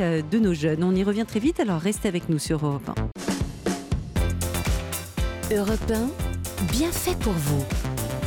euh, 0.00 0.22
de 0.22 0.38
nos 0.38 0.54
jeunes. 0.54 0.84
On 0.84 0.94
y 0.94 1.02
revient 1.02 1.24
très 1.26 1.40
vite, 1.40 1.60
alors 1.60 1.80
restez 1.80 2.08
avec 2.08 2.28
nous 2.28 2.38
sur 2.38 2.64
Europe 2.64 2.90
1. 5.50 5.54
Europe 5.54 5.90
1, 5.90 6.66
bien 6.70 6.92
fait 6.92 7.16
pour 7.18 7.32
vous. 7.32 7.64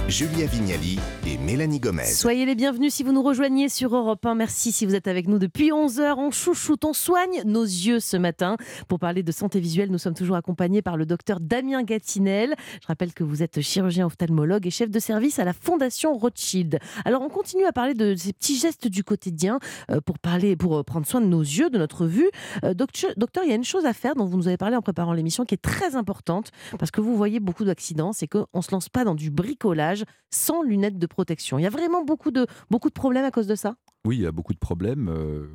Julia 0.07 0.45
Vignali 0.45 0.99
et 1.25 1.37
Mélanie 1.37 1.79
Gomez. 1.79 2.05
Soyez 2.05 2.45
les 2.45 2.55
bienvenus 2.55 2.93
si 2.93 3.03
vous 3.03 3.13
nous 3.13 3.21
rejoignez 3.21 3.69
sur 3.69 3.95
Europe 3.95 4.25
1. 4.25 4.35
Merci 4.35 4.71
si 4.71 4.85
vous 4.85 4.95
êtes 4.95 5.07
avec 5.07 5.27
nous 5.27 5.39
depuis 5.39 5.69
11h. 5.69 6.15
On 6.17 6.31
chouchoute, 6.31 6.83
on 6.83 6.91
soigne 6.91 7.41
nos 7.45 7.63
yeux 7.63 7.99
ce 7.99 8.17
matin. 8.17 8.57
Pour 8.89 8.99
parler 8.99 9.23
de 9.23 9.31
santé 9.31 9.59
visuelle, 9.59 9.89
nous 9.89 9.97
sommes 9.97 10.13
toujours 10.13 10.35
accompagnés 10.35 10.81
par 10.81 10.97
le 10.97 11.05
docteur 11.05 11.39
Damien 11.39 11.83
Gatinel. 11.83 12.55
Je 12.81 12.87
rappelle 12.87 13.13
que 13.13 13.23
vous 13.23 13.41
êtes 13.41 13.61
chirurgien 13.61 14.05
ophtalmologue 14.05 14.67
et 14.67 14.71
chef 14.71 14.89
de 14.89 14.99
service 14.99 15.39
à 15.39 15.45
la 15.45 15.53
Fondation 15.53 16.17
Rothschild. 16.17 16.79
Alors 17.05 17.21
on 17.21 17.29
continue 17.29 17.65
à 17.65 17.71
parler 17.71 17.93
de 17.93 18.15
ces 18.15 18.33
petits 18.33 18.57
gestes 18.57 18.87
du 18.87 19.03
quotidien 19.03 19.59
euh, 19.89 20.01
pour 20.01 20.19
parler, 20.19 20.55
pour 20.55 20.77
euh, 20.77 20.83
prendre 20.83 21.05
soin 21.05 21.21
de 21.21 21.27
nos 21.27 21.41
yeux, 21.41 21.69
de 21.69 21.77
notre 21.77 22.05
vue. 22.05 22.29
Euh, 22.65 22.73
docteur, 22.73 23.11
docteur, 23.17 23.43
il 23.45 23.49
y 23.49 23.53
a 23.53 23.55
une 23.55 23.63
chose 23.63 23.85
à 23.85 23.93
faire 23.93 24.15
dont 24.15 24.25
vous 24.25 24.37
nous 24.37 24.47
avez 24.47 24.57
parlé 24.57 24.75
en 24.75 24.81
préparant 24.81 25.13
l'émission 25.13 25.45
qui 25.45 25.55
est 25.55 25.61
très 25.61 25.95
importante 25.95 26.51
parce 26.79 26.91
que 26.91 27.01
vous 27.01 27.15
voyez 27.15 27.39
beaucoup 27.39 27.63
d'accidents, 27.63 28.13
c'est 28.13 28.27
qu'on 28.27 28.47
ne 28.53 28.61
se 28.61 28.71
lance 28.71 28.89
pas 28.89 29.03
dans 29.03 29.15
du 29.15 29.31
bricolage 29.31 29.90
sans 30.29 30.61
lunettes 30.63 30.97
de 30.97 31.07
protection. 31.07 31.59
Il 31.59 31.63
y 31.63 31.67
a 31.67 31.69
vraiment 31.69 32.03
beaucoup 32.03 32.31
de, 32.31 32.47
beaucoup 32.69 32.89
de 32.89 32.93
problèmes 32.93 33.25
à 33.25 33.31
cause 33.31 33.47
de 33.47 33.55
ça? 33.55 33.75
Oui, 34.05 34.17
il 34.17 34.21
y 34.21 34.25
a 34.27 34.31
beaucoup 34.31 34.53
de 34.53 34.59
problèmes 34.59 35.09
euh, 35.09 35.47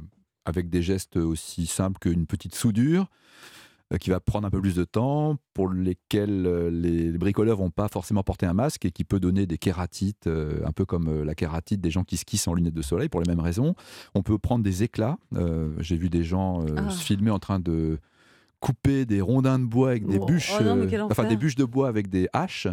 avec 0.44 0.68
des 0.68 0.83
gestes 0.83 1.16
aussi 1.16 1.66
simples 1.66 1.99
qu'une 1.99 2.27
petite 2.27 2.55
soudure 2.55 3.09
euh, 3.92 3.99
qui 3.99 4.11
va 4.11 4.20
prendre 4.20 4.46
un 4.46 4.51
peu 4.51 4.61
plus 4.61 4.75
de 4.75 4.85
temps, 4.85 5.37
pour 5.55 5.68
lesquels 5.68 6.46
euh, 6.46 6.70
les 6.70 7.12
bricoleurs 7.18 7.57
vont 7.57 7.70
pas 7.70 7.88
forcément 7.88 8.22
porter 8.22 8.46
un 8.46 8.55
masque 8.55 8.85
et 8.85 8.90
qui 8.90 9.05
peut 9.05 9.20
donner 9.20 9.46
des 9.46 9.59
kératites, 9.59 10.27
un 10.29 10.72
peu 10.72 10.85
comme 10.85 11.22
la 11.22 11.35
kératite 11.35 11.81
des 11.81 11.90
gens 11.90 12.05
qui 12.05 12.16
skient 12.16 12.38
sans 12.38 12.55
lunettes 12.55 12.75
de 12.75 12.83
soleil 12.83 13.09
pour 13.09 13.20
les 13.20 13.29
mêmes 13.29 13.40
raisons. 13.40 13.75
On 14.14 14.22
peut 14.22 14.38
prendre 14.38 14.64
des 14.64 14.83
éclats. 14.83 15.18
J'ai 15.79 15.96
vu 15.96 16.09
des 16.09 16.25
gens 16.25 16.64
Ah. 16.77 16.90
se 16.90 17.03
filmer 17.03 17.31
en 17.31 17.38
train 17.38 17.61
de 17.61 17.99
couper 18.61 19.05
des 19.05 19.20
rondins 19.20 19.59
de 19.59 19.64
bois 19.64 19.90
avec 19.90 20.07
des 20.07 20.18
Oh, 20.18 20.27
bûches, 20.27 20.53
oh 20.59 20.62
non, 20.62 20.88
enfin 21.11 21.25
des 21.25 21.37
bûches 21.37 21.57
de 21.57 21.64
bois 21.64 21.88
avec 21.88 22.09
des 22.09 22.29
haches. 22.33 22.68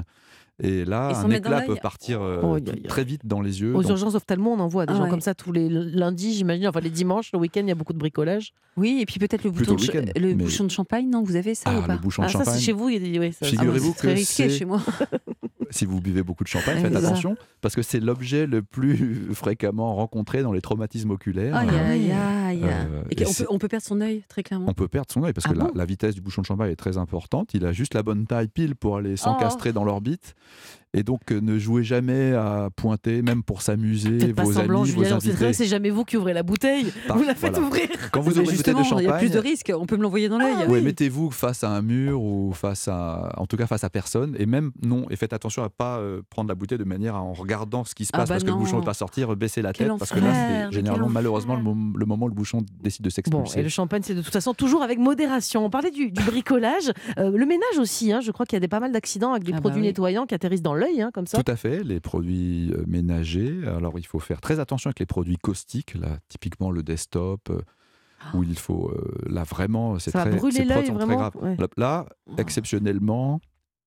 Et 0.61 0.85
là, 0.85 1.11
Et 1.11 1.15
un 1.15 1.29
éclat 1.31 1.61
peut 1.61 1.75
partir 1.75 2.21
euh, 2.21 2.39
Oh, 2.43 2.57
très 2.87 3.03
vite 3.03 3.21
dans 3.25 3.41
les 3.41 3.61
yeux. 3.61 3.75
Aux 3.75 3.81
Donc, 3.81 3.89
urgences 3.89 4.13
ophtalmo, 4.13 4.51
on 4.51 4.59
en 4.59 4.67
voit 4.67 4.85
des 4.85 4.93
Ah 4.93 4.97
gens 4.97 5.03
ouais. 5.05 5.09
comme 5.09 5.19
ça 5.21 5.33
tous 5.33 5.51
les 5.51 5.67
lundis, 5.67 6.33
j'imagine, 6.35 6.67
enfin 6.67 6.79
les 6.79 6.91
dimanches, 6.91 7.31
le 7.33 7.39
week-end, 7.39 7.61
il 7.61 7.69
y 7.69 7.71
a 7.71 7.75
beaucoup 7.75 7.93
de 7.93 7.97
bricolage. 7.97 8.53
Oui, 8.77 8.99
et 9.01 9.05
puis 9.07 9.17
peut-être 9.19 9.43
le, 9.43 9.49
bouton 9.51 9.73
de, 9.75 10.19
mais- 10.19 10.33
bouchon 10.35 10.63
de 10.63 10.69
champagne, 10.69 11.09
non 11.09 11.23
Vous 11.23 11.35
avez 11.35 11.55
ça 11.55 11.71
Ah, 11.73 11.79
ou 11.79 11.81
pas? 11.87 11.93
le 11.93 11.99
bouchon 11.99 12.21
de 12.21 12.27
Ah, 12.27 12.29
ça, 12.31 12.39
c'est 12.39 12.45
champagne. 12.45 12.61
chez 12.61 12.71
vous, 12.71 12.89
il 12.89 12.93
y 12.93 12.97
a 12.97 13.11
des. 13.11 13.19
ouais, 13.19 13.31
ça- 13.31 13.45
Figurez-vous 13.47 13.95
Ah, 13.97 14.01
que 14.01 14.15
c'est- 14.17 14.49
chez 14.49 14.65
moi. 14.65 14.79
si 15.73 15.85
vous 15.85 15.99
buvez 16.01 16.23
beaucoup 16.23 16.43
de 16.43 16.49
champagne, 16.49 16.81
faites 16.81 16.95
attention, 16.95 17.35
parce 17.61 17.75
que 17.75 17.81
c'est 17.81 17.99
l'objet 17.99 18.45
le 18.45 18.61
plus 18.61 19.27
fréquemment 19.33 19.95
rencontré 19.95 20.41
dans 20.43 20.51
les 20.53 20.61
traumatismes 20.61 21.11
oculaires. 21.11 21.55
Aïe, 21.55 21.69
Euh, 21.71 21.91
aïe, 21.91 22.11
aïe. 22.11 22.61
Euh, 22.63 23.01
Et 23.09 23.21
et 23.21 23.25
on, 23.25 23.33
peut, 23.33 23.45
on 23.49 23.57
peut 23.59 23.67
perdre 23.67 23.85
son 23.85 23.99
œil, 24.01 24.23
très 24.27 24.43
clairement. 24.43 24.67
on 24.69 24.73
peut 24.73 24.87
perdre 24.87 25.11
son 25.11 25.23
œil 25.23 25.33
parce 25.33 25.47
Ah 25.49 25.53
que 25.53 25.77
la, 25.77 25.85
vitesse 25.85 26.15
du 26.15 26.21
bouchon 26.21 26.41
de 26.41 26.45
champagne 26.47 26.71
est 26.71 26.75
très 26.75 26.97
importante. 26.97 27.53
Il 27.53 27.65
a 27.65 27.71
juste 27.73 27.93
la 27.93 28.03
bonne 28.03 28.25
taille 28.27 28.47
pile 28.47 28.75
pour 28.75 28.97
aller 28.97 29.17
s'encastrer 29.17 29.69
Oh. 29.71 29.73
dans 29.73 29.83
l'orbite. 29.83 30.35
Et 30.95 31.01
donc, 31.01 31.31
euh, 31.31 31.41
ne 31.41 31.57
jouez 31.57 31.83
jamais 31.83 32.33
à 32.33 32.69
pointer, 32.75 33.23
même 33.23 33.41
pour 33.41 33.63
s'amuser, 33.63 34.31
pas 34.33 34.43
vos 34.43 34.53
semblant, 34.53 34.83
amis, 34.83 34.91
vos 34.91 35.03
Julien. 35.03 35.19
C'est 35.19 35.29
vrai, 35.31 35.45
invités. 35.47 35.53
c'est 35.63 35.65
jamais 35.69 35.89
vous 35.89 36.03
qui 36.05 36.17
ouvrez 36.17 36.33
la 36.33 36.43
bouteille. 36.43 36.93
Par- 37.07 37.17
vous 37.17 37.23
la 37.23 37.33
faites 37.33 37.53
voilà. 37.53 37.65
ouvrir. 37.67 37.87
Quand 38.11 38.21
vous 38.21 38.29
ouvrez 38.37 38.41
une 38.51 38.57
bouteille 38.57 38.73
de 38.75 38.79
justement, 38.83 38.99
il 38.99 39.05
y 39.05 39.07
a 39.07 39.13
plus 39.17 39.29
de 39.29 39.33
champagne, 39.33 39.49
risques. 39.51 39.71
On 39.75 39.85
peut 39.87 39.97
me 39.97 40.03
l'envoyer 40.03 40.29
dans 40.29 40.37
l'œil. 40.37 40.53
Ah 40.55 40.69
ouais, 40.69 40.81
mettez-vous 40.81 41.31
face 41.31 41.63
à 41.63 41.69
un 41.71 41.81
mur 41.81 42.21
ou 42.21 42.51
face 42.53 42.87
à, 42.87 43.33
en 43.37 43.47
tout 43.47 43.57
cas 43.57 43.65
face 43.65 43.83
à 43.83 43.89
personne, 43.89 44.35
et 44.37 44.45
même 44.45 44.71
non, 44.83 45.05
et 45.09 45.15
faites 45.15 45.33
attention 45.33 45.63
à 45.63 45.69
pas 45.69 45.97
euh, 45.97 46.21
prendre 46.29 46.47
la 46.49 46.53
bouteille 46.55 46.77
de 46.77 46.83
manière 46.83 47.15
à, 47.15 47.21
en 47.21 47.33
regardant 47.33 47.83
ce 47.85 47.95
qui 47.95 48.05
se 48.05 48.11
Ah 48.13 48.17
passe 48.19 48.29
bah 48.29 48.35
parce 48.35 48.43
que 48.43 48.49
le 48.49 48.53
non. 48.53 48.59
bouchon 48.59 48.79
ne 48.79 48.85
pas 48.85 48.93
sortir, 48.93 49.35
baisser 49.35 49.63
la 49.63 49.73
Quel 49.73 49.87
tête 49.87 49.97
parce 49.97 50.11
que 50.11 50.19
là 50.19 50.67
c'est 50.69 50.75
généralement 50.75 51.09
malheureusement 51.09 51.55
le, 51.55 51.63
mom- 51.63 51.95
le 51.97 52.05
moment 52.05 52.25
où 52.25 52.29
le 52.29 52.35
bouchon 52.35 52.59
décide 52.83 53.03
de 53.03 53.09
Bon, 53.09 53.15
s'expulser. 53.45 53.59
et 53.59 53.63
le 53.63 53.69
champagne, 53.69 54.01
c'est 54.03 54.13
de 54.15 54.21
toute 54.21 54.33
façon 54.33 54.53
toujours 54.53 54.83
avec 54.83 54.99
modération. 54.99 55.65
On 55.65 55.69
parlait 55.71 55.89
du, 55.91 56.11
du 56.11 56.23
bricolage, 56.23 56.91
Euh, 57.17 57.31
le 57.31 57.45
ménage 57.47 57.77
aussi. 57.79 58.11
hein. 58.11 58.19
Je 58.21 58.31
crois 58.31 58.45
qu'il 58.45 58.55
y 58.55 58.57
a 58.57 58.59
des, 58.59 58.67
pas 58.67 58.79
mal 58.79 58.91
d'accidents 58.91 59.31
avec 59.31 59.43
des 59.43 59.51
Ah 59.53 59.55
bah 59.55 59.61
produits 59.61 59.81
oui. 59.81 59.87
nettoyants 59.87 60.25
qui 60.25 60.35
atterrissent 60.35 60.61
dans 60.61 60.73
l'œil, 60.83 61.01
hein, 61.01 61.11
comme 61.13 61.27
ça. 61.27 61.41
Tout 61.41 61.51
à 61.51 61.55
fait, 61.55 61.83
les 61.83 61.99
produits 61.99 62.71
euh, 62.73 62.83
ménagers. 62.87 63.61
Alors 63.67 63.97
il 63.97 64.05
faut 64.05 64.19
faire 64.19 64.41
très 64.41 64.59
attention 64.59 64.89
avec 64.89 64.99
les 64.99 65.05
produits 65.05 65.37
caustiques, 65.37 65.95
là 65.95 66.17
typiquement 66.27 66.71
le 66.71 66.83
desktop, 66.83 67.49
euh, 67.49 67.61
où 68.33 68.43
il 68.43 68.57
faut 68.57 68.91
euh, 68.91 69.29
là 69.29 69.43
vraiment 69.43 69.99
c'est 69.99 70.11
très, 70.11 70.29
brûler 70.31 70.65
l'œil, 70.65 70.89
vraiment. 70.91 71.31
Ouais. 71.35 71.57
Là, 71.77 72.05
exceptionnellement, 72.37 73.41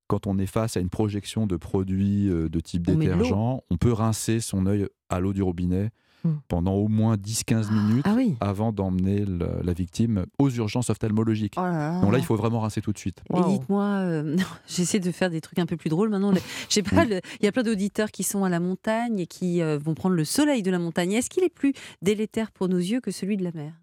quand 0.09 0.27
on 0.27 0.39
est 0.39 0.47
face 0.47 0.77
à 0.77 0.81
une 0.81 0.91
projection 0.91 1.47
de 1.47 1.57
produits 1.57 2.29
de 2.29 2.61
type 2.61 2.89
On 2.89 2.95
détergent, 2.95 3.63
on 3.71 3.77
peut 3.77 3.93
rincer 3.93 4.41
son 4.41 4.67
œil 4.67 4.87
à 5.09 5.21
l'eau 5.21 5.33
du 5.33 5.43
robinet 5.43 5.91
Hmm. 6.25 6.37
pendant 6.49 6.73
au 6.75 6.89
moins 6.89 7.17
10-15 7.17 7.71
minutes 7.73 8.05
Ah 8.09 8.15
oui. 8.17 8.37
avant 8.41 8.73
d'emmener 8.73 9.25
la, 9.63 9.73
victime 9.75 10.25
aux 10.39 10.49
urgences 10.51 10.89
ophtalmologiques. 10.91 11.55
Oh 11.57 11.61
là 11.61 11.71
là. 11.73 12.01
Donc 12.01 12.11
là, 12.13 12.19
il 12.19 12.25
faut 12.25 12.37
vraiment 12.37 12.61
rincer 12.61 12.81
tout 12.81 12.93
de 12.93 12.99
suite. 12.99 13.23
Et 13.31 13.39
Wow. 13.39 13.49
dites-moi, 13.59 13.85
euh, 13.85 14.37
j'essaie 14.67 14.99
de 14.99 15.13
faire 15.13 15.31
des 15.31 15.41
trucs 15.41 15.59
un 15.59 15.67
peu 15.67 15.77
plus 15.77 15.91
drôles 15.91 16.09
maintenant. 16.09 16.33
Le- 16.33 16.41
j'ai 16.69 16.83
pas 16.83 17.05
le- 17.05 17.21
Il 17.41 17.45
y 17.45 17.49
a 17.49 17.53
plein 17.53 17.63
d'auditeurs 17.63 18.11
qui 18.11 18.23
sont 18.23 18.45
à 18.45 18.49
la 18.49 18.61
montagne 18.61 19.19
et 19.21 19.27
qui 19.27 19.61
euh, 19.63 19.79
vont 19.79 19.95
prendre 19.95 20.15
le 20.17 20.25
soleil 20.25 20.63
de 20.63 20.71
la 20.71 20.79
montagne. 20.79 21.13
Est-ce 21.13 21.29
qu'il 21.31 21.45
est 21.45 21.49
plus 21.55 21.75
délétère 22.03 22.51
pour 22.51 22.69
nos 22.69 22.79
yeux 22.79 23.01
que 23.01 23.11
celui 23.11 23.37
de 23.37 23.45
la 23.45 23.53
mer? 23.53 23.75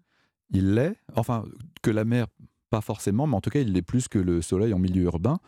Il 0.50 0.74
l'est, 0.74 0.96
enfin, 1.16 1.44
que 1.82 1.90
la 1.90 2.04
mer, 2.04 2.26
pas 2.70 2.80
forcément, 2.80 3.26
mais 3.26 3.36
en 3.36 3.40
tout 3.40 3.50
cas, 3.50 3.60
il 3.60 3.72
l'est 3.72 3.82
plus 3.82 4.08
que 4.08 4.18
le 4.18 4.42
soleil 4.42 4.74
en 4.74 4.78
milieu 4.78 5.02
urbain, 5.04 5.38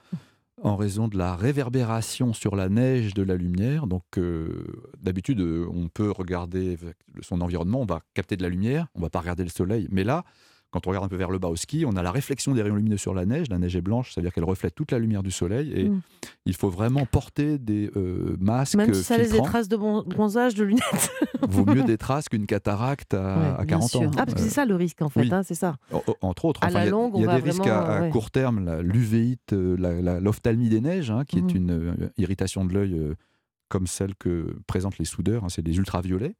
en 0.62 0.76
raison 0.76 1.08
de 1.08 1.18
la 1.18 1.36
réverbération 1.36 2.32
sur 2.32 2.56
la 2.56 2.68
neige 2.68 3.14
de 3.14 3.22
la 3.22 3.36
lumière. 3.36 3.86
Donc, 3.86 4.04
euh, 4.16 4.64
d'habitude, 5.00 5.40
euh, 5.40 5.66
on 5.70 5.88
peut 5.88 6.10
regarder 6.10 6.78
son 7.20 7.40
environnement, 7.40 7.82
on 7.82 7.86
va 7.86 8.00
capter 8.14 8.36
de 8.36 8.42
la 8.42 8.48
lumière, 8.48 8.86
on 8.94 9.00
va 9.00 9.10
pas 9.10 9.20
regarder 9.20 9.44
le 9.44 9.50
soleil. 9.50 9.86
Mais 9.90 10.04
là, 10.04 10.24
quand 10.70 10.86
on 10.86 10.90
regarde 10.90 11.04
un 11.06 11.08
peu 11.08 11.16
vers 11.16 11.30
le 11.30 11.38
bas 11.38 11.48
au 11.48 11.56
ski, 11.56 11.84
on 11.86 11.96
a 11.96 12.02
la 12.02 12.10
réflexion 12.10 12.52
des 12.52 12.60
rayons 12.60 12.74
lumineux 12.76 12.96
sur 12.96 13.14
la 13.14 13.24
neige. 13.24 13.48
La 13.48 13.58
neige 13.58 13.76
est 13.76 13.80
blanche, 13.80 14.12
c'est-à-dire 14.12 14.32
qu'elle 14.32 14.44
reflète 14.44 14.74
toute 14.74 14.90
la 14.92 14.98
lumière 14.98 15.22
du 15.22 15.30
soleil. 15.30 15.72
Et 15.72 15.88
Mm. 15.88 16.00
il 16.44 16.54
faut 16.54 16.68
vraiment 16.68 17.06
porter 17.06 17.58
des 17.58 17.90
euh, 17.96 18.36
masques 18.40 18.74
Même 18.76 18.92
si 18.92 19.02
ça 19.04 19.16
laisse 19.16 19.30
des 19.32 19.40
traces 19.42 19.68
de 19.68 19.76
bronzage, 19.76 20.54
de 20.54 20.64
lunettes. 20.64 20.82
Vaut 21.48 21.64
mieux 21.64 21.82
des 21.84 21.96
traces 21.96 22.28
qu'une 22.28 22.46
cataracte 22.46 23.14
à, 23.14 23.38
Ouais, 23.38 23.44
à 23.46 23.64
bien 23.64 23.78
40 23.78 23.96
ans. 23.96 24.10
Ah, 24.18 24.26
parce 24.26 24.34
que 24.34 24.40
Euh, 24.40 24.44
c'est 24.44 24.50
ça 24.50 24.64
le 24.66 24.74
risque, 24.74 25.00
en 25.02 25.08
fait. 25.08 25.20
oui. 25.20 25.28
hein, 25.32 25.42
c'est 25.44 25.54
ça. 25.54 25.76
en- 25.92 26.02
Entre 26.20 26.44
autres, 26.44 26.62
À 26.62 26.66
Enfin, 26.66 26.78
la 26.80 26.84
il 26.84 26.88
y 26.88 26.90
a- 26.92 26.96
on 26.96 27.08
y 27.22 27.26
des 27.26 27.26
risques 27.50 27.66
à, 27.66 27.80
vraiment, 27.80 27.94
à 27.94 28.00
ouais. 28.02 28.10
court 28.10 28.30
terme, 28.30 28.64
la- 28.64 28.82
l'uvéite, 28.82 29.52
euh, 29.52 30.20
l'ophtalmie 30.20 30.68
des 30.68 30.80
neiges, 30.80 31.10
hein, 31.10 31.24
qui 31.26 31.40
Mhm. 31.40 31.48
est 31.48 31.54
une 31.54 31.70
euh, 31.70 32.10
irritation 32.18 32.64
de 32.64 32.74
l'œil 32.74 32.94
euh, 32.98 33.14
comme 33.68 33.86
celle 33.86 34.14
que 34.16 34.56
présentent 34.66 34.98
les 34.98 35.04
soudeurs, 35.04 35.44
hein, 35.44 35.48
c'est 35.48 35.66
les 35.66 35.76
ultraviolets 35.76 36.34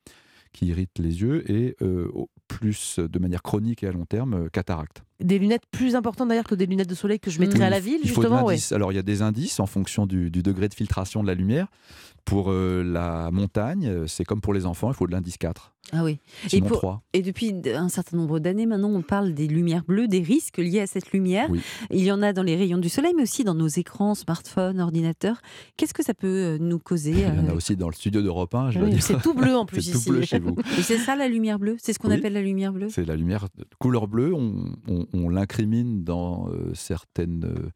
qui 0.53 0.67
irritent 0.67 0.99
les 0.99 1.21
yeux, 1.23 1.51
et 1.51 1.77
euh, 1.83 2.09
au- 2.15 2.29
plus 2.49 2.99
euh, 2.99 3.09
de 3.09 3.19
manière 3.19 3.43
chronique 3.43 3.83
et 3.83 3.89
à 3.89 3.93
long 3.93 4.05
terme, 4.05 4.35
euh, 4.35 4.49
cataracte. 4.49 5.03
Des 5.21 5.39
lunettes 5.39 5.65
plus 5.71 5.95
importantes 5.97 6.29
d'ailleurs 6.29 6.45
que 6.45 6.55
des 6.55 6.67
lunettes 6.67 6.89
de 6.89 6.95
soleil 6.95 7.19
que 7.19 7.31
je 7.31 7.41
mettrais 7.41 7.59
Mm. 7.59 7.63
à 7.63 7.71
la 7.71 7.81
ville, 7.81 8.01
Il 8.03 8.11
faut 8.11 8.23
de 8.23 8.27
justement. 8.29 8.45
ouais. 8.45 8.57
Alors 8.73 8.93
il 8.93 8.97
y 8.97 8.99
a 8.99 9.03
des 9.03 9.23
indices 9.23 9.59
en 9.61 9.67
fonction 9.67 10.07
du, 10.07 10.31
du 10.31 10.43
degré 10.43 10.69
de 10.69 10.75
filtration 10.75 11.23
de 11.23 11.27
la 11.27 11.35
lumière. 11.35 11.69
Pour 12.25 12.51
euh, 12.51 12.83
la 12.83 13.31
montagne, 13.31 14.07
c'est 14.09 14.25
comme 14.25 14.41
pour 14.41 14.53
les 14.55 14.67
enfants, 14.67 14.91
il 14.91 14.95
faut 14.95 15.07
de 15.07 15.13
l'indice 15.13 15.37
4, 15.39 15.73
Ah 15.93 16.03
oui. 16.03 16.19
sinon 16.49 16.67
pour- 16.67 16.79
3. 16.79 17.03
Et 17.13 17.23
depuis 17.23 17.55
un 17.75 17.89
certain 17.89 18.17
nombre 18.17 18.41
d'années 18.41 18.67
maintenant, 18.67 18.91
on 18.91 19.03
parle 19.03 19.35
des 19.35 19.47
lumières 19.47 19.85
bleues, 19.85 20.09
des 20.09 20.21
risques 20.21 20.59
liés 20.59 20.81
à 20.81 20.87
cette 20.89 21.13
lumière. 21.13 21.47
Oui. 21.49 21.61
Il 21.93 22.03
y 22.03 22.11
en 22.11 22.23
a 22.23 22.33
dans 22.33 22.43
les 22.43 22.57
rayons 22.57 22.79
du 22.79 22.89
soleil, 22.89 23.13
mais 23.17 23.23
aussi 23.23 23.45
dans 23.45 23.55
nos 23.55 23.69
écrans, 23.69 24.15
smartphones, 24.17 24.81
ordinateurs. 24.81 25.41
Qu'est-ce 25.77 25.95
que 25.95 26.03
ça 26.03 26.13
peut 26.13 26.27
euh, 26.27 26.59
nous 26.59 26.79
causer 26.81 27.13
Il 27.13 27.21
y 27.21 27.25
en 27.27 27.47
a 27.47 27.51
euh, 27.53 27.57
aussi 27.57 27.77
dans 27.77 27.89
le 27.89 27.95
studio 27.95 28.21
d'Europe 28.21 28.55
1, 28.55 28.71
je 28.73 28.79
dois 28.81 28.89
Oui, 28.89 28.97
c'est 29.01 29.21
tout 29.23 29.35
bleu 29.35 29.55
en 29.57 29.65
plus 29.65 29.81
C'est 29.83 29.93
tout 29.93 29.99
ici. 29.99 30.11
bleu 30.11 30.23
chez 30.23 30.39
vous. 30.41 30.57
Et 30.79 30.83
c'est 30.83 30.99
ça 30.99 31.15
la 31.15 31.29
lumière 31.29 31.59
bleue? 31.61 31.77
C'est 31.79 31.93
ce 31.93 31.99
qu'on 32.01 32.09
Oui. 32.09 32.15
appelle 32.17 32.33
la 32.33 32.43
lumière 32.43 32.73
bleue? 32.73 32.89
C'est 32.89 33.05
la 33.05 33.15
lumière 33.17 33.47
de 33.57 33.65
couleur 33.79 34.09
bleue. 34.09 34.35
On, 34.35 34.65
on- 34.89 35.07
on 35.13 35.29
l'incrimine 35.29 36.03
dans 36.03 36.49
euh, 36.49 36.73
certaines 36.75 37.45
euh, 37.45 37.69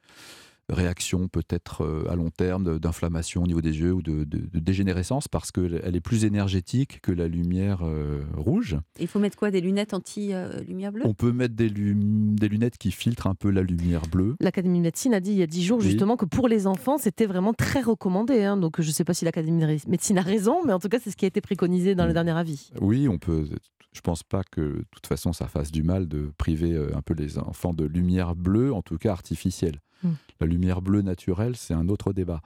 réactions, 0.70 1.28
peut-être 1.28 1.82
euh, 1.84 2.04
à 2.10 2.14
long 2.16 2.30
terme, 2.30 2.78
d'inflammation 2.78 3.42
au 3.42 3.46
niveau 3.46 3.60
des 3.60 3.78
yeux 3.78 3.92
ou 3.92 4.02
de, 4.02 4.24
de- 4.24 4.38
de 4.52 4.58
dégénérescence, 4.58 5.28
parce 5.28 5.50
qu'elle 5.52 5.74
est 5.94 6.00
plus 6.00 6.24
énergétique 6.24 7.00
que 7.02 7.12
la 7.12 7.28
lumière 7.28 7.80
euh, 7.82 8.22
rouge. 8.36 8.76
Il 8.98 9.06
faut 9.06 9.18
mettre 9.18 9.36
quoi? 9.36 9.50
Des 9.50 9.60
lunettes 9.60 9.94
anti-lumière 9.94 10.92
bleue? 10.92 11.02
On 11.04 11.14
peut 11.14 11.32
mettre 11.32 11.54
des, 11.54 11.68
lum- 11.68 12.34
des 12.38 12.48
lunettes 12.48 12.78
qui 12.78 12.90
filtrent 12.90 13.26
un 13.26 13.34
peu 13.34 13.50
la 13.50 13.62
lumière 13.62 14.02
bleue. 14.10 14.36
L'Académie 14.40 14.78
de 14.78 14.84
médecine 14.84 15.14
a 15.14 15.20
dit 15.20 15.32
il 15.32 15.38
y 15.38 15.42
a 15.42 15.46
10 15.46 15.64
jours 15.64 15.78
Oui. 15.80 15.86
justement 15.86 16.16
que 16.16 16.24
pour 16.24 16.48
les 16.48 16.66
enfants, 16.66 16.98
c'était 16.98 17.26
vraiment 17.26 17.52
très 17.54 17.80
recommandé. 17.80 18.42
hein. 18.44 18.56
Donc 18.56 18.80
je 18.80 18.86
ne 18.86 18.92
sais 18.92 19.04
pas 19.04 19.14
si 19.14 19.24
l'Académie 19.24 19.60
de 19.60 19.88
médecine 19.88 20.18
a 20.18 20.22
raison, 20.22 20.64
mais 20.66 20.72
en 20.72 20.78
tout 20.78 20.88
cas, 20.88 20.98
c'est 21.02 21.10
ce 21.10 21.16
qui 21.16 21.24
a 21.24 21.28
été 21.28 21.40
préconisé 21.40 21.94
dans 21.94 22.04
le 22.04 22.10
Mm. 22.10 22.14
dernier 22.14 22.30
avis. 22.32 22.70
Oui, 22.80 23.08
on 23.08 23.18
peut. 23.18 23.48
Je 23.92 24.00
pense 24.02 24.22
pas 24.22 24.42
que 24.48 24.60
de 24.60 24.84
toute 24.92 25.06
façon 25.08 25.32
ça 25.32 25.48
fasse 25.48 25.72
du 25.72 25.82
mal 25.82 26.06
de 26.06 26.30
priver 26.38 26.74
euh, 26.74 26.96
un 26.96 27.02
peu 27.02 27.12
les 27.14 27.38
enfants 27.38 27.74
de 27.74 27.84
lumière 27.84 28.36
bleue, 28.36 28.72
en 28.72 28.82
tout 28.82 28.98
cas 28.98 29.10
artificielle. 29.12 29.80
Mm. 30.02 30.08
La 30.40 30.46
lumière 30.46 30.82
bleue 30.82 31.02
naturelle, 31.02 31.56
c'est 31.56 31.74
un 31.74 31.88
autre 31.88 32.12
débat. 32.12 32.40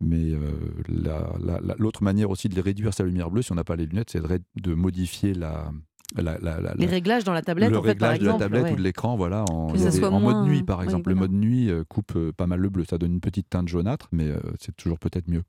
Mais 0.00 0.32
euh, 0.32 0.50
la- 0.88 1.32
la- 1.40 1.60
la- 1.60 1.74
l'autre 1.78 2.02
manière 2.02 2.30
aussi 2.30 2.48
de 2.48 2.60
réduire 2.60 2.92
sa 2.92 3.04
lumière 3.04 3.30
bleue, 3.30 3.42
si 3.42 3.52
on 3.52 3.54
n'a 3.54 3.64
pas 3.64 3.76
les 3.76 3.86
lunettes, 3.86 4.10
c'est 4.10 4.20
de 4.56 4.74
modifier 4.74 5.32
la, 5.32 5.72
la- 6.16 6.38
la- 6.38 6.60
la- 6.60 6.74
Les 6.74 6.86
la- 6.86 6.90
réglages 6.90 7.24
dans 7.24 7.32
la 7.32 7.42
tablette, 7.42 7.70
le 7.70 7.78
en 7.78 7.82
fait, 7.82 7.94
par 7.94 8.10
réglage 8.10 8.18
de 8.20 8.24
la 8.26 8.30
exemple. 8.34 8.42
tablette 8.44 8.64
ouais. 8.64 8.72
ou 8.72 8.76
de 8.76 8.82
l'écran, 8.82 9.16
voilà, 9.16 9.44
en, 9.50 9.68
en 9.72 10.20
moins- 10.20 10.34
mode 10.42 10.48
nuit 10.48 10.62
par 10.62 10.78
oui, 10.80 10.84
exemple. 10.84 11.04
voilà. 11.12 11.14
Le 11.14 11.28
mode 11.28 11.32
nuit 11.40 11.70
euh, 11.70 11.84
coupe 11.88 12.12
euh, 12.16 12.32
pas 12.32 12.46
mal 12.46 12.60
le 12.60 12.68
bleu, 12.68 12.84
ça 12.88 12.98
donne 12.98 13.12
une 13.12 13.20
petite 13.20 13.48
teinte 13.50 13.68
jaunâtre, 13.68 14.08
mais 14.12 14.28
euh, 14.28 14.38
c'est 14.60 14.74
toujours 14.76 14.98
peut-être 14.98 15.28
mieux. 15.28 15.42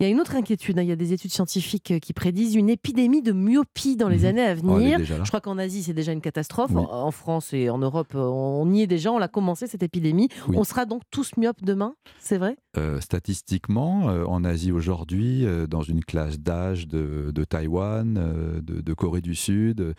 Il 0.00 0.04
y 0.04 0.06
a 0.06 0.08
une 0.08 0.20
autre 0.20 0.34
inquiétude. 0.36 0.78
hein. 0.78 0.82
Il 0.82 0.88
y 0.88 0.92
a 0.92 0.96
des 0.96 1.12
études 1.12 1.32
scientifiques 1.32 1.94
qui 2.00 2.12
prédisent 2.12 2.54
une 2.54 2.68
épidémie 2.70 3.22
de 3.22 3.32
myopie 3.32 3.96
dans 3.96 4.08
les 4.08 4.20
Mhm. 4.20 4.24
années 4.26 4.46
à 4.46 4.54
Oh, 4.62 4.74
venir. 4.76 4.98
Je 5.04 5.28
crois 5.28 5.40
qu'en 5.40 5.58
Asie, 5.58 5.82
c'est 5.82 5.94
déjà 5.94 6.12
une 6.12 6.20
catastrophe. 6.20 6.70
Oui. 6.74 6.82
En, 6.90 7.06
en 7.06 7.10
France 7.10 7.52
et 7.52 7.70
en 7.70 7.78
Europe, 7.78 8.14
on 8.14 8.70
y 8.72 8.82
est 8.82 8.86
déjà. 8.86 9.10
On 9.12 9.18
l'a 9.18 9.28
commencé, 9.28 9.66
cette 9.66 9.82
épidémie. 9.82 10.28
Oui. 10.48 10.56
On 10.58 10.64
sera 10.64 10.84
donc 10.86 11.02
tous 11.10 11.36
myopes 11.36 11.62
demain, 11.62 11.94
c'est 12.18 12.38
vrai? 12.38 12.56
Euh, 12.76 13.00
statistiquement, 13.00 14.08
euh, 14.10 14.24
en 14.24 14.44
Asie 14.44 14.72
aujourd'hui, 14.72 15.44
euh, 15.46 15.66
dans 15.66 15.82
une 15.82 16.04
classe 16.04 16.38
d'âge 16.38 16.86
de, 16.88 17.30
de 17.34 17.44
Taïwan, 17.44 18.60
de, 18.62 18.80
de 18.80 18.94
Corée 18.94 19.20
du 19.20 19.34
Sud, 19.34 19.94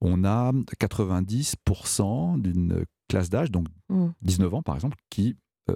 on 0.00 0.24
a 0.24 0.52
90% 0.80 2.38
d'une 2.40 2.84
classe 3.08 3.30
d'âge, 3.30 3.50
donc 3.50 3.66
Mm. 3.88 4.08
19 4.22 4.54
ans 4.54 4.62
par 4.62 4.74
exemple, 4.76 4.96
qui 5.10 5.36
euh, 5.68 5.74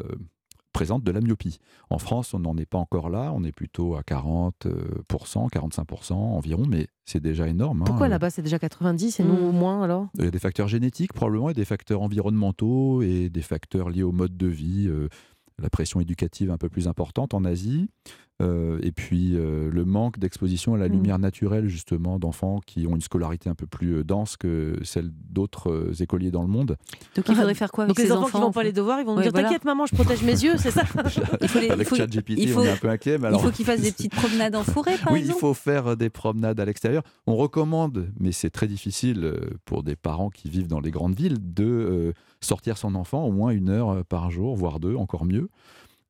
présente 0.73 1.05
de 1.05 1.11
la 1.13 1.21
myopie. 1.21 1.59
En 1.91 1.99
France, 1.99 2.35
on 2.35 2.41
n'en 2.41 2.57
est 2.57 2.67
pas 2.67 2.79
encore 2.79 3.09
là, 3.11 3.33
on 3.35 3.45
est 3.45 3.53
plutôt 3.53 3.95
à 3.97 4.03
40%, 4.03 5.49
45% 5.49 6.15
environ, 6.15 6.65
mais 6.69 6.89
c'est 7.05 7.21
déjà 7.21 7.47
énorme. 7.49 7.83
hein. 7.83 7.85
Pourquoi 7.87 8.09
là-bas, 8.09 8.31
c'est 8.31 8.43
déjà 8.43 8.59
90 8.59 9.21
et 9.21 9.25
nous 9.25 9.35
Mm. 9.37 9.45
au 9.49 9.53
moins 9.53 9.83
alors? 9.83 10.09
Il 10.19 10.25
y 10.25 10.29
a 10.29 10.31
des 10.31 10.39
facteurs 10.39 10.69
génétiques 10.69 11.13
probablement, 11.13 11.51
et 11.51 11.55
des 11.55 11.65
facteurs 11.65 12.03
environnementaux, 12.03 13.03
et 13.03 13.29
des 13.31 13.43
facteurs 13.43 13.89
liés 13.91 14.03
au 14.03 14.13
mode 14.13 14.37
de 14.37 14.47
vie, 14.49 14.87
euh, 14.89 15.09
la 15.63 15.71
pression 15.71 16.01
éducative 16.01 16.51
un 16.51 16.59
peu 16.59 16.69
plus 16.69 16.89
importante 16.89 17.35
en 17.35 17.45
Asie, 17.45 17.89
euh, 18.45 18.79
et 18.83 18.93
puis 18.93 19.33
euh, 19.35 19.71
le 19.71 19.85
manque 19.85 20.19
d'exposition 20.19 20.75
à 20.75 20.79
la 20.79 20.89
Mm. 20.89 20.93
lumière 20.93 21.19
naturelle 21.19 21.67
justement 21.69 22.19
d'enfants 22.19 22.61
qui 22.65 22.87
ont 22.87 22.95
une 22.95 23.01
scolarité 23.01 23.49
un 23.51 23.55
peu 23.55 23.67
plus 23.67 23.97
euh, 23.97 24.05
dense 24.05 24.37
que 24.37 24.77
celle 24.83 25.11
d'autres 25.31 25.71
euh, 25.71 25.93
écoliers 26.01 26.31
dans 26.31 26.43
le 26.43 26.49
monde. 26.49 26.77
Donc 27.17 27.29
il 27.29 27.35
faudrait 27.35 27.55
faire 27.55 27.73
quoi 27.73 27.85
avec 27.85 27.97
Donc 27.97 28.05
les 28.05 28.13
enfants, 28.13 28.25
enfants 28.27 28.39
qui 28.39 28.45
vont 28.45 28.53
pas 28.53 28.63
les 28.63 28.73
devoirs, 28.73 29.01
ils 29.01 29.07
vont 29.07 29.21
dire 29.21 29.31
voilà. 29.33 29.49
T'inquiète, 29.49 29.65
maman, 29.65 29.87
je 29.87 29.95
protège 29.95 30.23
mes 30.23 30.33
yeux, 30.33 30.55
c'est 30.59 30.71
ça 30.71 30.83
Il 31.41 31.49
faut 31.49 31.59
les- 31.59 31.67
il 31.67 31.73
Avec 31.73 31.89
faut- 31.89 31.97
ChatGPT, 31.97 32.39
il 32.39 32.49
faut- 32.51 32.61
on 32.61 32.65
est 32.65 32.71
un 32.71 32.77
peu 32.77 32.89
inquiet, 32.89 33.19
mais 33.19 33.29
Il 33.33 33.39
faut 33.41 33.51
qu'ils 33.51 33.65
fassent 33.65 33.81
des 33.81 33.93
petites 33.93 34.15
promenades 34.15 34.55
en 34.57 34.63
forêt, 34.63 34.97
par 34.99 35.13
oui, 35.13 35.21
il 35.21 35.25
exemple 35.25 35.41
faut 35.41 35.55
faire 35.55 35.97
des 35.97 36.11
promenades 36.11 36.61
à 36.61 36.65
l'extérieur. 36.65 37.03
On 37.27 37.37
recommande, 37.37 38.09
mais 38.21 38.33
c'est 38.33 38.51
très 38.51 38.67
difficile 38.69 39.35
pour 39.65 39.83
des 39.83 39.97
parents 39.97 40.31
qui 40.31 40.49
vivent 40.51 40.69
dans 40.69 40.81
les 40.81 40.91
grandes 40.91 41.15
villes, 41.15 41.39
de 41.41 41.65
euh, 41.65 42.13
sortir 42.41 42.77
son 42.79 42.95
enfant 42.95 43.25
au 43.25 43.33
moins 43.33 43.51
une 43.51 43.69
heure 43.71 44.05
par 44.05 44.31
jour, 44.31 44.55
voire 44.57 44.81
deux, 44.81 44.95
encore 44.97 45.25
mieux. 45.25 45.49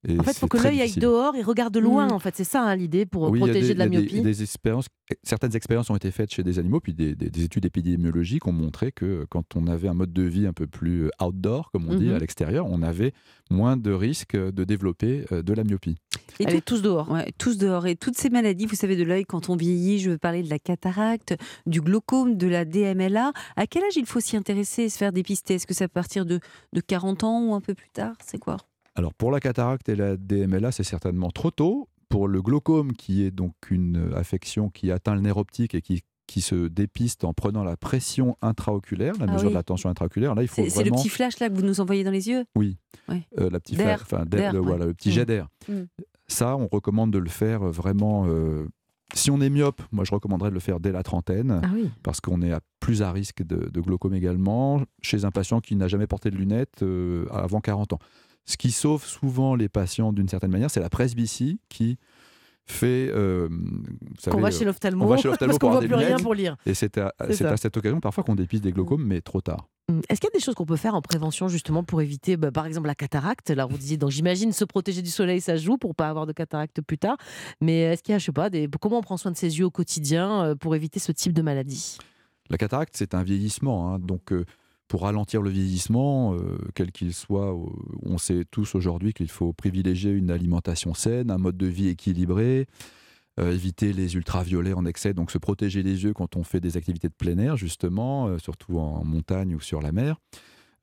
Et 0.06 0.18
En 0.18 0.22
fait, 0.22 0.32
il 0.32 0.38
faut 0.38 0.48
que 0.48 0.58
l'œil 0.58 0.80
aille 0.82 0.92
dehors 0.96 1.34
et 1.36 1.42
regarde 1.42 1.72
de 1.72 1.80
loin. 1.80 2.08
Mm. 2.08 2.12
En 2.12 2.18
fait, 2.18 2.34
c'est 2.36 2.44
ça 2.44 2.62
hein, 2.62 2.76
l'idée 2.76 3.06
pour 3.06 3.30
Oui, 3.30 3.38
il 3.38 3.40
y 3.40 3.44
a 3.44 3.46
protéger 3.46 3.68
des- 3.68 3.74
de 3.74 3.78
la 3.78 3.86
il 3.86 3.94
y 3.94 3.96
a 3.96 4.00
des- 4.00 4.06
myopie. 4.06 4.20
des 4.22 4.42
expériences, 4.42 4.86
certaines 5.22 5.56
expériences 5.56 5.88
ont 5.90 5.96
été 5.96 6.10
faites 6.10 6.32
chez 6.32 6.42
des 6.42 6.58
animaux, 6.58 6.80
puis 6.80 6.92
des, 6.94 7.14
des- 7.14 7.30
des 7.30 7.44
études 7.44 7.64
épidémiologiques 7.64 8.46
ont 8.46 8.52
montré 8.52 8.92
que 8.92 9.26
quand 9.30 9.56
on 9.56 9.66
avait 9.66 9.88
un 9.88 9.94
mode 9.94 10.12
de 10.12 10.22
vie 10.22 10.46
un 10.46 10.52
peu 10.52 10.66
plus 10.66 11.10
outdoor, 11.22 11.70
comme 11.70 11.88
on 11.88 11.94
dit, 11.94 12.06
Mhm. 12.08 12.14
à 12.14 12.18
l'extérieur, 12.18 12.66
on 12.66 12.82
avait 12.82 13.12
moins 13.50 13.76
de 13.76 13.92
risques 13.92 14.36
de 14.36 14.64
développer 14.64 15.24
euh, 15.32 15.42
de 15.42 15.52
la 15.54 15.64
myopie. 15.64 15.96
Et 16.40 16.46
Allez, 16.46 16.60
tout- 16.60 16.74
tous 16.76 16.82
dehors. 16.82 17.10
Ouais, 17.10 17.32
tous 17.38 17.56
dehors. 17.58 17.86
Et 17.86 17.94
toutes 17.96 18.16
ces 18.18 18.28
maladies, 18.28 18.66
vous 18.66 18.74
savez, 18.74 18.96
de 18.96 19.04
l'œil, 19.04 19.24
quand 19.24 19.48
on 19.50 19.56
vieillit, 19.56 19.98
je 20.00 20.10
veux 20.10 20.18
parler 20.18 20.42
de 20.42 20.50
la 20.50 20.58
cataracte, 20.58 21.34
du 21.66 21.80
glaucome, 21.80 22.36
de 22.36 22.46
la 22.48 22.64
DMLA. 22.64 23.32
À 23.56 23.66
quel 23.66 23.84
âge 23.84 23.96
il 23.96 24.06
faut 24.06 24.20
s'y 24.20 24.36
intéresser 24.36 24.82
et 24.84 24.88
se 24.88 24.98
faire 24.98 25.12
dépister? 25.12 25.54
Est-ce 25.54 25.66
que 25.66 25.74
c'est 25.74 25.84
à 25.84 25.88
partir 25.88 26.26
de, 26.26 26.40
de 26.72 26.80
40 26.80 27.22
ans 27.24 27.42
ou 27.48 27.54
un 27.54 27.60
peu 27.60 27.74
plus 27.74 27.90
tard? 27.90 28.14
C'est 28.24 28.38
quoi 28.38 28.56
Alors 28.96 29.14
pour 29.14 29.30
la 29.30 29.40
cataracte 29.40 29.88
et 29.88 29.96
la 29.96 30.16
DMLA, 30.16 30.72
c'est 30.72 30.84
certainement 30.84 31.30
trop 31.30 31.50
tôt. 31.50 31.88
Pour 32.08 32.28
le 32.28 32.40
glaucome, 32.42 32.92
qui 32.92 33.24
est 33.24 33.30
donc 33.32 33.54
une 33.70 33.96
euh, 34.12 34.16
affection 34.16 34.68
qui 34.70 34.90
atteint 34.92 35.14
le 35.16 35.20
nerf 35.20 35.36
optique 35.36 35.74
et 35.74 35.80
qui, 35.82 36.02
qui 36.28 36.40
se 36.42 36.68
dépiste 36.68 37.24
en 37.24 37.32
prenant 37.32 37.64
la 37.64 37.76
pression 37.76 38.36
intraoculaire, 38.40 39.14
la 39.18 39.26
Ah 39.28 39.32
mesure 39.32 39.48
oui. 39.48 39.52
de 39.54 39.58
la 39.58 39.62
tension 39.64 39.88
intraoculaire, 39.90 40.34
là 40.36 40.42
il 40.42 40.48
faut 40.48 40.62
C'est 40.62 40.70
c'est 40.70 40.78
le 40.84 40.90
vraiment 40.90 41.02
petit 41.02 41.08
flash 41.08 41.40
là 41.40 41.48
que 41.48 41.54
vous 41.54 41.62
nous 41.62 41.80
envoyez 41.80 42.04
dans 42.04 42.12
les 42.12 42.28
yeux? 42.28 42.44
Euh, 42.58 43.50
la 43.50 43.58
petite 43.58 43.78
D'air. 43.78 43.98
fa- 44.06 44.16
enfin, 44.18 44.26
d'air, 44.26 44.40
D'air, 44.40 44.52
le, 44.52 44.60
ouais. 44.60 44.66
voilà, 44.66 44.84
le 44.86 44.94
petit 44.94 45.08
Mm. 45.08 45.12
jet 45.12 45.26
d'air. 45.26 45.48
Mm. 45.68 45.72
Ça, 46.28 46.56
on 46.56 46.68
recommande 46.68 47.10
de 47.10 47.18
le 47.18 47.28
faire 47.28 47.60
vraiment. 47.64 48.26
euh, 48.28 48.66
si 49.14 49.30
on 49.30 49.40
est 49.40 49.50
myope, 49.50 49.82
moi 49.92 50.04
je 50.04 50.12
recommanderais 50.12 50.50
de 50.50 50.54
le 50.54 50.60
faire 50.60 50.78
dès 50.80 50.90
la 50.92 51.02
trentaine, 51.02 51.60
Ah 51.64 51.68
oui. 51.74 51.90
parce 52.02 52.20
qu'on 52.20 52.42
est 52.42 52.52
à 52.52 52.60
plus 52.80 53.02
à 53.02 53.10
risque 53.12 53.42
de, 53.42 53.68
de 53.70 53.80
glaucome 53.80 54.14
également, 54.14 54.82
chez 55.02 55.24
un 55.24 55.30
patient 55.30 55.60
qui 55.60 55.74
n'a 55.76 55.88
jamais 55.88 56.06
porté 56.06 56.30
de 56.30 56.36
lunettes 56.36 56.82
euh, 56.82 57.26
avant 57.32 57.60
40 57.60 57.92
ans. 57.92 57.98
Ce 58.46 58.56
qui 58.56 58.70
sauve 58.72 59.04
souvent 59.04 59.54
les 59.54 59.68
patients 59.68 60.12
d'une 60.12 60.28
certaine 60.28 60.50
manière, 60.50 60.70
c'est 60.70 60.80
la 60.80 60.90
presbytie 60.90 61.60
qui 61.68 61.98
fait. 62.66 63.10
euh, 63.12 63.48
vous 63.50 64.20
savez, 64.20 64.34
Qu'on 64.36 64.40
va 64.42 64.48
euh, 64.48 64.50
chez 64.50 64.64
l'ophtalmo. 64.64 65.04
on 65.04 65.08
va 65.08 65.16
chez 65.16 65.28
l'ophtalmo 65.28 65.50
Parce 65.52 65.58
qu'on 65.58 65.66
pour 65.66 65.70
voit 65.70 65.78
avoir 65.84 65.88
plus 65.88 65.88
des 65.88 65.94
rien 65.96 66.08
lunettes. 66.16 66.22
pour 66.22 66.34
lire. 66.34 66.56
et 66.66 66.74
c'est 66.74 66.98
à, 66.98 67.14
C'est 67.20 67.34
c'est 67.34 67.44
ça. 67.44 67.50
à 67.52 67.56
cette 67.56 67.76
occasion 67.76 68.00
parfois 68.00 68.24
qu'on 68.24 68.34
dépiste 68.34 68.62
des 68.64 68.72
glaucomes, 68.72 69.04
mais 69.04 69.20
trop 69.20 69.40
tard. 69.40 69.68
Hum, 69.90 70.00
Est-ce 70.08 70.18
qu'il 70.20 70.28
y 70.28 70.32
a 70.34 70.38
des 70.38 70.42
choses 70.44 70.54
qu'on 70.54 70.64
peut 70.64 70.76
faire 70.76 70.94
en 70.94 71.02
prévention 71.02 71.48
justement 71.48 71.84
pour 71.84 72.00
éviter, 72.00 72.36
bah, 72.38 72.50
par 72.52 72.64
exemple, 72.66 72.86
la 72.86 72.94
cataracte? 72.94 73.50
Là, 73.50 73.66
vous 73.66 73.76
disiez, 73.76 73.96
donc 73.98 74.10
j'imagine 74.10 74.52
se 74.52 74.64
protéger 74.64 75.02
du 75.02 75.10
soleil, 75.10 75.40
ça 75.42 75.56
joue 75.56 75.76
pour 75.76 75.94
pas 75.94 76.08
avoir 76.08 76.24
de 76.26 76.32
cataracte 76.32 76.80
plus 76.80 76.96
tard. 76.98 77.16
Mais 77.60 77.80
est-ce 77.80 78.02
qu'il 78.02 78.12
y 78.12 78.16
a, 78.16 78.18
je 78.18 78.24
sais 78.26 78.32
pas, 78.32 78.48
des... 78.50 78.68
comment 78.80 78.98
on 78.98 79.02
prend 79.02 79.16
soin 79.18 79.30
de 79.30 79.36
ses 79.36 79.58
yeux 79.58 79.66
au 79.66 79.70
quotidien 79.70 80.44
euh, 80.44 80.54
pour 80.54 80.74
éviter 80.74 81.00
ce 81.00 81.12
type 81.12 81.32
de 81.34 81.42
maladie? 81.42 81.98
La 82.50 82.56
cataracte, 82.58 82.94
c'est 82.96 83.14
un 83.14 83.22
vieillissement. 83.22 83.92
hein. 83.94 83.98
donc, 83.98 84.32
euh, 84.32 84.44
pour 84.88 85.02
ralentir 85.02 85.42
le 85.42 85.50
vieillissement, 85.50 86.34
euh, 86.34 86.58
quel 86.74 86.92
qu'il 86.92 87.14
soit, 87.14 87.54
euh, 87.54 87.66
on 88.02 88.18
sait 88.18 88.44
tous 88.50 88.74
aujourd'hui 88.74 89.12
qu'il 89.12 89.30
faut 89.30 89.52
privilégier 89.52 90.10
une 90.10 90.30
alimentation 90.30 90.94
saine, 90.94 91.30
un 91.30 91.38
mode 91.38 91.56
de 91.56 91.66
vie 91.66 91.88
équilibré, 91.88 92.66
euh, 93.40 93.52
éviter 93.52 93.92
les 93.92 94.14
ultraviolets 94.14 94.74
en 94.74 94.84
excès, 94.84 95.14
donc 95.14 95.30
se 95.30 95.38
protéger 95.38 95.82
les 95.82 96.04
yeux 96.04 96.12
quand 96.12 96.36
on 96.36 96.44
fait 96.44 96.60
des 96.60 96.76
activités 96.76 97.08
de 97.08 97.14
plein 97.14 97.38
air, 97.38 97.56
justement, 97.56 98.28
euh, 98.28 98.38
surtout 98.38 98.78
en 98.78 99.04
montagne 99.04 99.54
ou 99.54 99.60
sur 99.60 99.80
la 99.80 99.92
mer. 99.92 100.16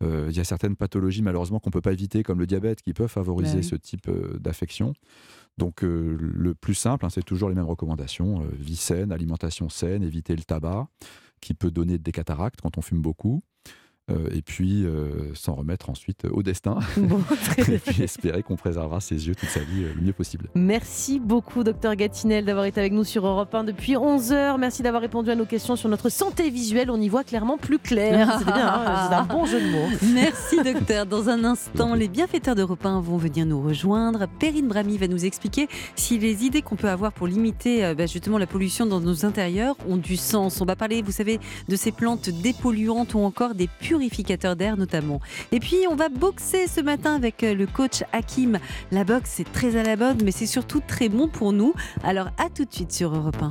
Il 0.04 0.36
y 0.36 0.40
a 0.40 0.44
certaines 0.44 0.76
pathologies, 0.76 1.22
malheureusement, 1.22 1.60
qu'on 1.60 1.70
ne 1.70 1.74
peut 1.74 1.82
pas 1.82 1.94
éviter, 1.94 2.24
comme 2.24 2.40
le 2.40 2.48
diabète, 2.48 2.82
qui 2.82 2.92
peuvent 2.92 3.08
favoriser 3.08 3.58
oui. 3.58 3.64
ce 3.64 3.76
type 3.76 4.10
d'affection. 4.40 4.96
Donc, 5.60 5.84
le 5.84 6.56
plus 6.56 6.74
simple, 6.74 7.06
hein, 7.06 7.12
c'est 7.12 7.22
toujours 7.24 7.50
les 7.50 7.54
mêmes 7.54 7.68
recommandations 7.68 8.40
vie 8.52 8.78
saine, 8.78 9.12
alimentation 9.12 9.70
saine, 9.70 10.02
éviter 10.02 10.36
le 10.36 10.42
tabac, 10.42 10.88
qui 11.40 11.54
peut 11.54 11.70
donner 11.70 12.00
des 12.00 12.12
cataractes 12.12 12.62
quand 12.62 12.80
on 12.80 12.82
fume 12.82 13.04
beaucoup. 13.04 13.44
Euh, 14.10 14.30
et 14.34 14.42
puis 14.42 14.84
euh, 14.84 15.34
s'en 15.36 15.54
remettre 15.54 15.92
ensuite 15.92 16.26
au 16.26 16.42
destin 16.42 16.80
Bon, 16.98 17.22
et 17.58 17.78
puis 17.78 18.02
espérer 18.02 18.42
qu'on 18.42 18.56
préservera 18.56 19.00
ses 19.00 19.28
yeux 19.28 19.36
toute 19.36 19.50
sa 19.50 19.60
vie 19.60 19.84
euh, 19.84 19.94
le 19.96 20.02
mieux 20.02 20.14
possible. 20.14 20.50
Merci 20.56 21.20
beaucoup, 21.20 21.64
docteur 21.64 21.96
Gatinel, 21.96 22.46
d'avoir 22.46 22.66
été 22.66 22.80
avec 22.80 22.94
nous 22.94 23.04
sur 23.04 23.28
Europe 23.28 23.54
1 23.54 23.64
depuis 23.64 23.94
11h. 23.94 24.58
Merci 24.58 24.82
d'avoir 24.82 25.04
répondu 25.04 25.30
à 25.30 25.36
nos 25.36 25.46
questions 25.46 25.76
sur 25.76 25.88
notre 25.88 26.10
santé 26.10 26.50
visuelle. 26.50 26.90
On 26.90 27.00
y 27.00 27.10
voit 27.10 27.24
clairement 27.24 27.58
plus 27.58 27.80
clair. 27.80 28.40
Hein 28.52 29.08
c'est 29.10 29.16
un 29.16 29.24
bon 29.24 29.46
jeu 29.46 29.60
de 29.60 29.70
mots. 29.70 29.88
Merci 30.14 30.62
docteur. 30.64 31.06
Dans 31.06 31.30
un 31.30 31.44
instant, 31.44 31.96
les 31.96 32.08
bienfaiteurs 32.08 32.56
d'Europe 32.56 32.86
1 32.86 33.00
vont 33.02 33.18
venir 33.18 33.46
nous 33.46 33.62
rejoindre. 33.62 34.28
Perrine 34.40 34.68
Brami 34.68 34.98
va 34.98 35.08
nous 35.08 35.26
expliquer 35.26 35.68
si 35.96 36.18
les 36.18 36.46
idées 36.46 36.62
qu'on 36.62 36.76
peut 36.76 36.90
avoir 36.90 37.14
pour 37.14 37.28
limiter 37.28 37.86
euh, 37.86 37.96
bah, 37.96 38.06
justement 38.06 38.38
la 38.38 38.48
pollution 38.48 38.86
dans 38.86 39.00
nos 39.00 39.26
intérieurs 39.26 39.76
ont 39.88 39.98
du 39.98 40.18
sens. 40.18 40.62
On 40.62 40.66
va 40.66 40.76
parler, 40.76 41.02
vous 41.02 41.12
savez, 41.12 41.40
de 41.70 41.76
ces 41.76 41.92
plantes 41.92 42.30
dépolluantes 42.30 43.14
ou 43.14 43.20
encore 43.20 43.56
des 43.56 43.70
purificateurs 43.92 44.56
d'air 44.56 44.78
notamment. 44.78 45.20
Et 45.52 45.60
puis, 45.60 45.80
on 45.90 45.96
va 45.96 46.08
boxer 46.08 46.68
ce 46.68 46.80
matin 46.80 47.14
avec 47.14 47.44
euh, 47.44 47.54
le 47.54 47.68
coach 47.68 48.04
Hakim. 48.14 48.58
La 48.94 49.04
boxe, 49.04 49.34
c'est 49.36 49.52
très 49.52 49.76
à 49.76 49.84
la 49.84 49.98
mode, 49.98 50.24
mais 50.24 50.32
c'est 50.32 50.46
surtout 50.46 50.80
très 50.80 51.10
bon 51.10 51.28
pour 51.28 51.52
nous. 51.52 51.74
Alors, 52.02 52.30
à 52.38 52.50
tout 52.50 52.64
de 52.64 52.74
suite 52.74 52.94
sur 52.94 53.14
Europe 53.14 53.42
1. 53.42 53.50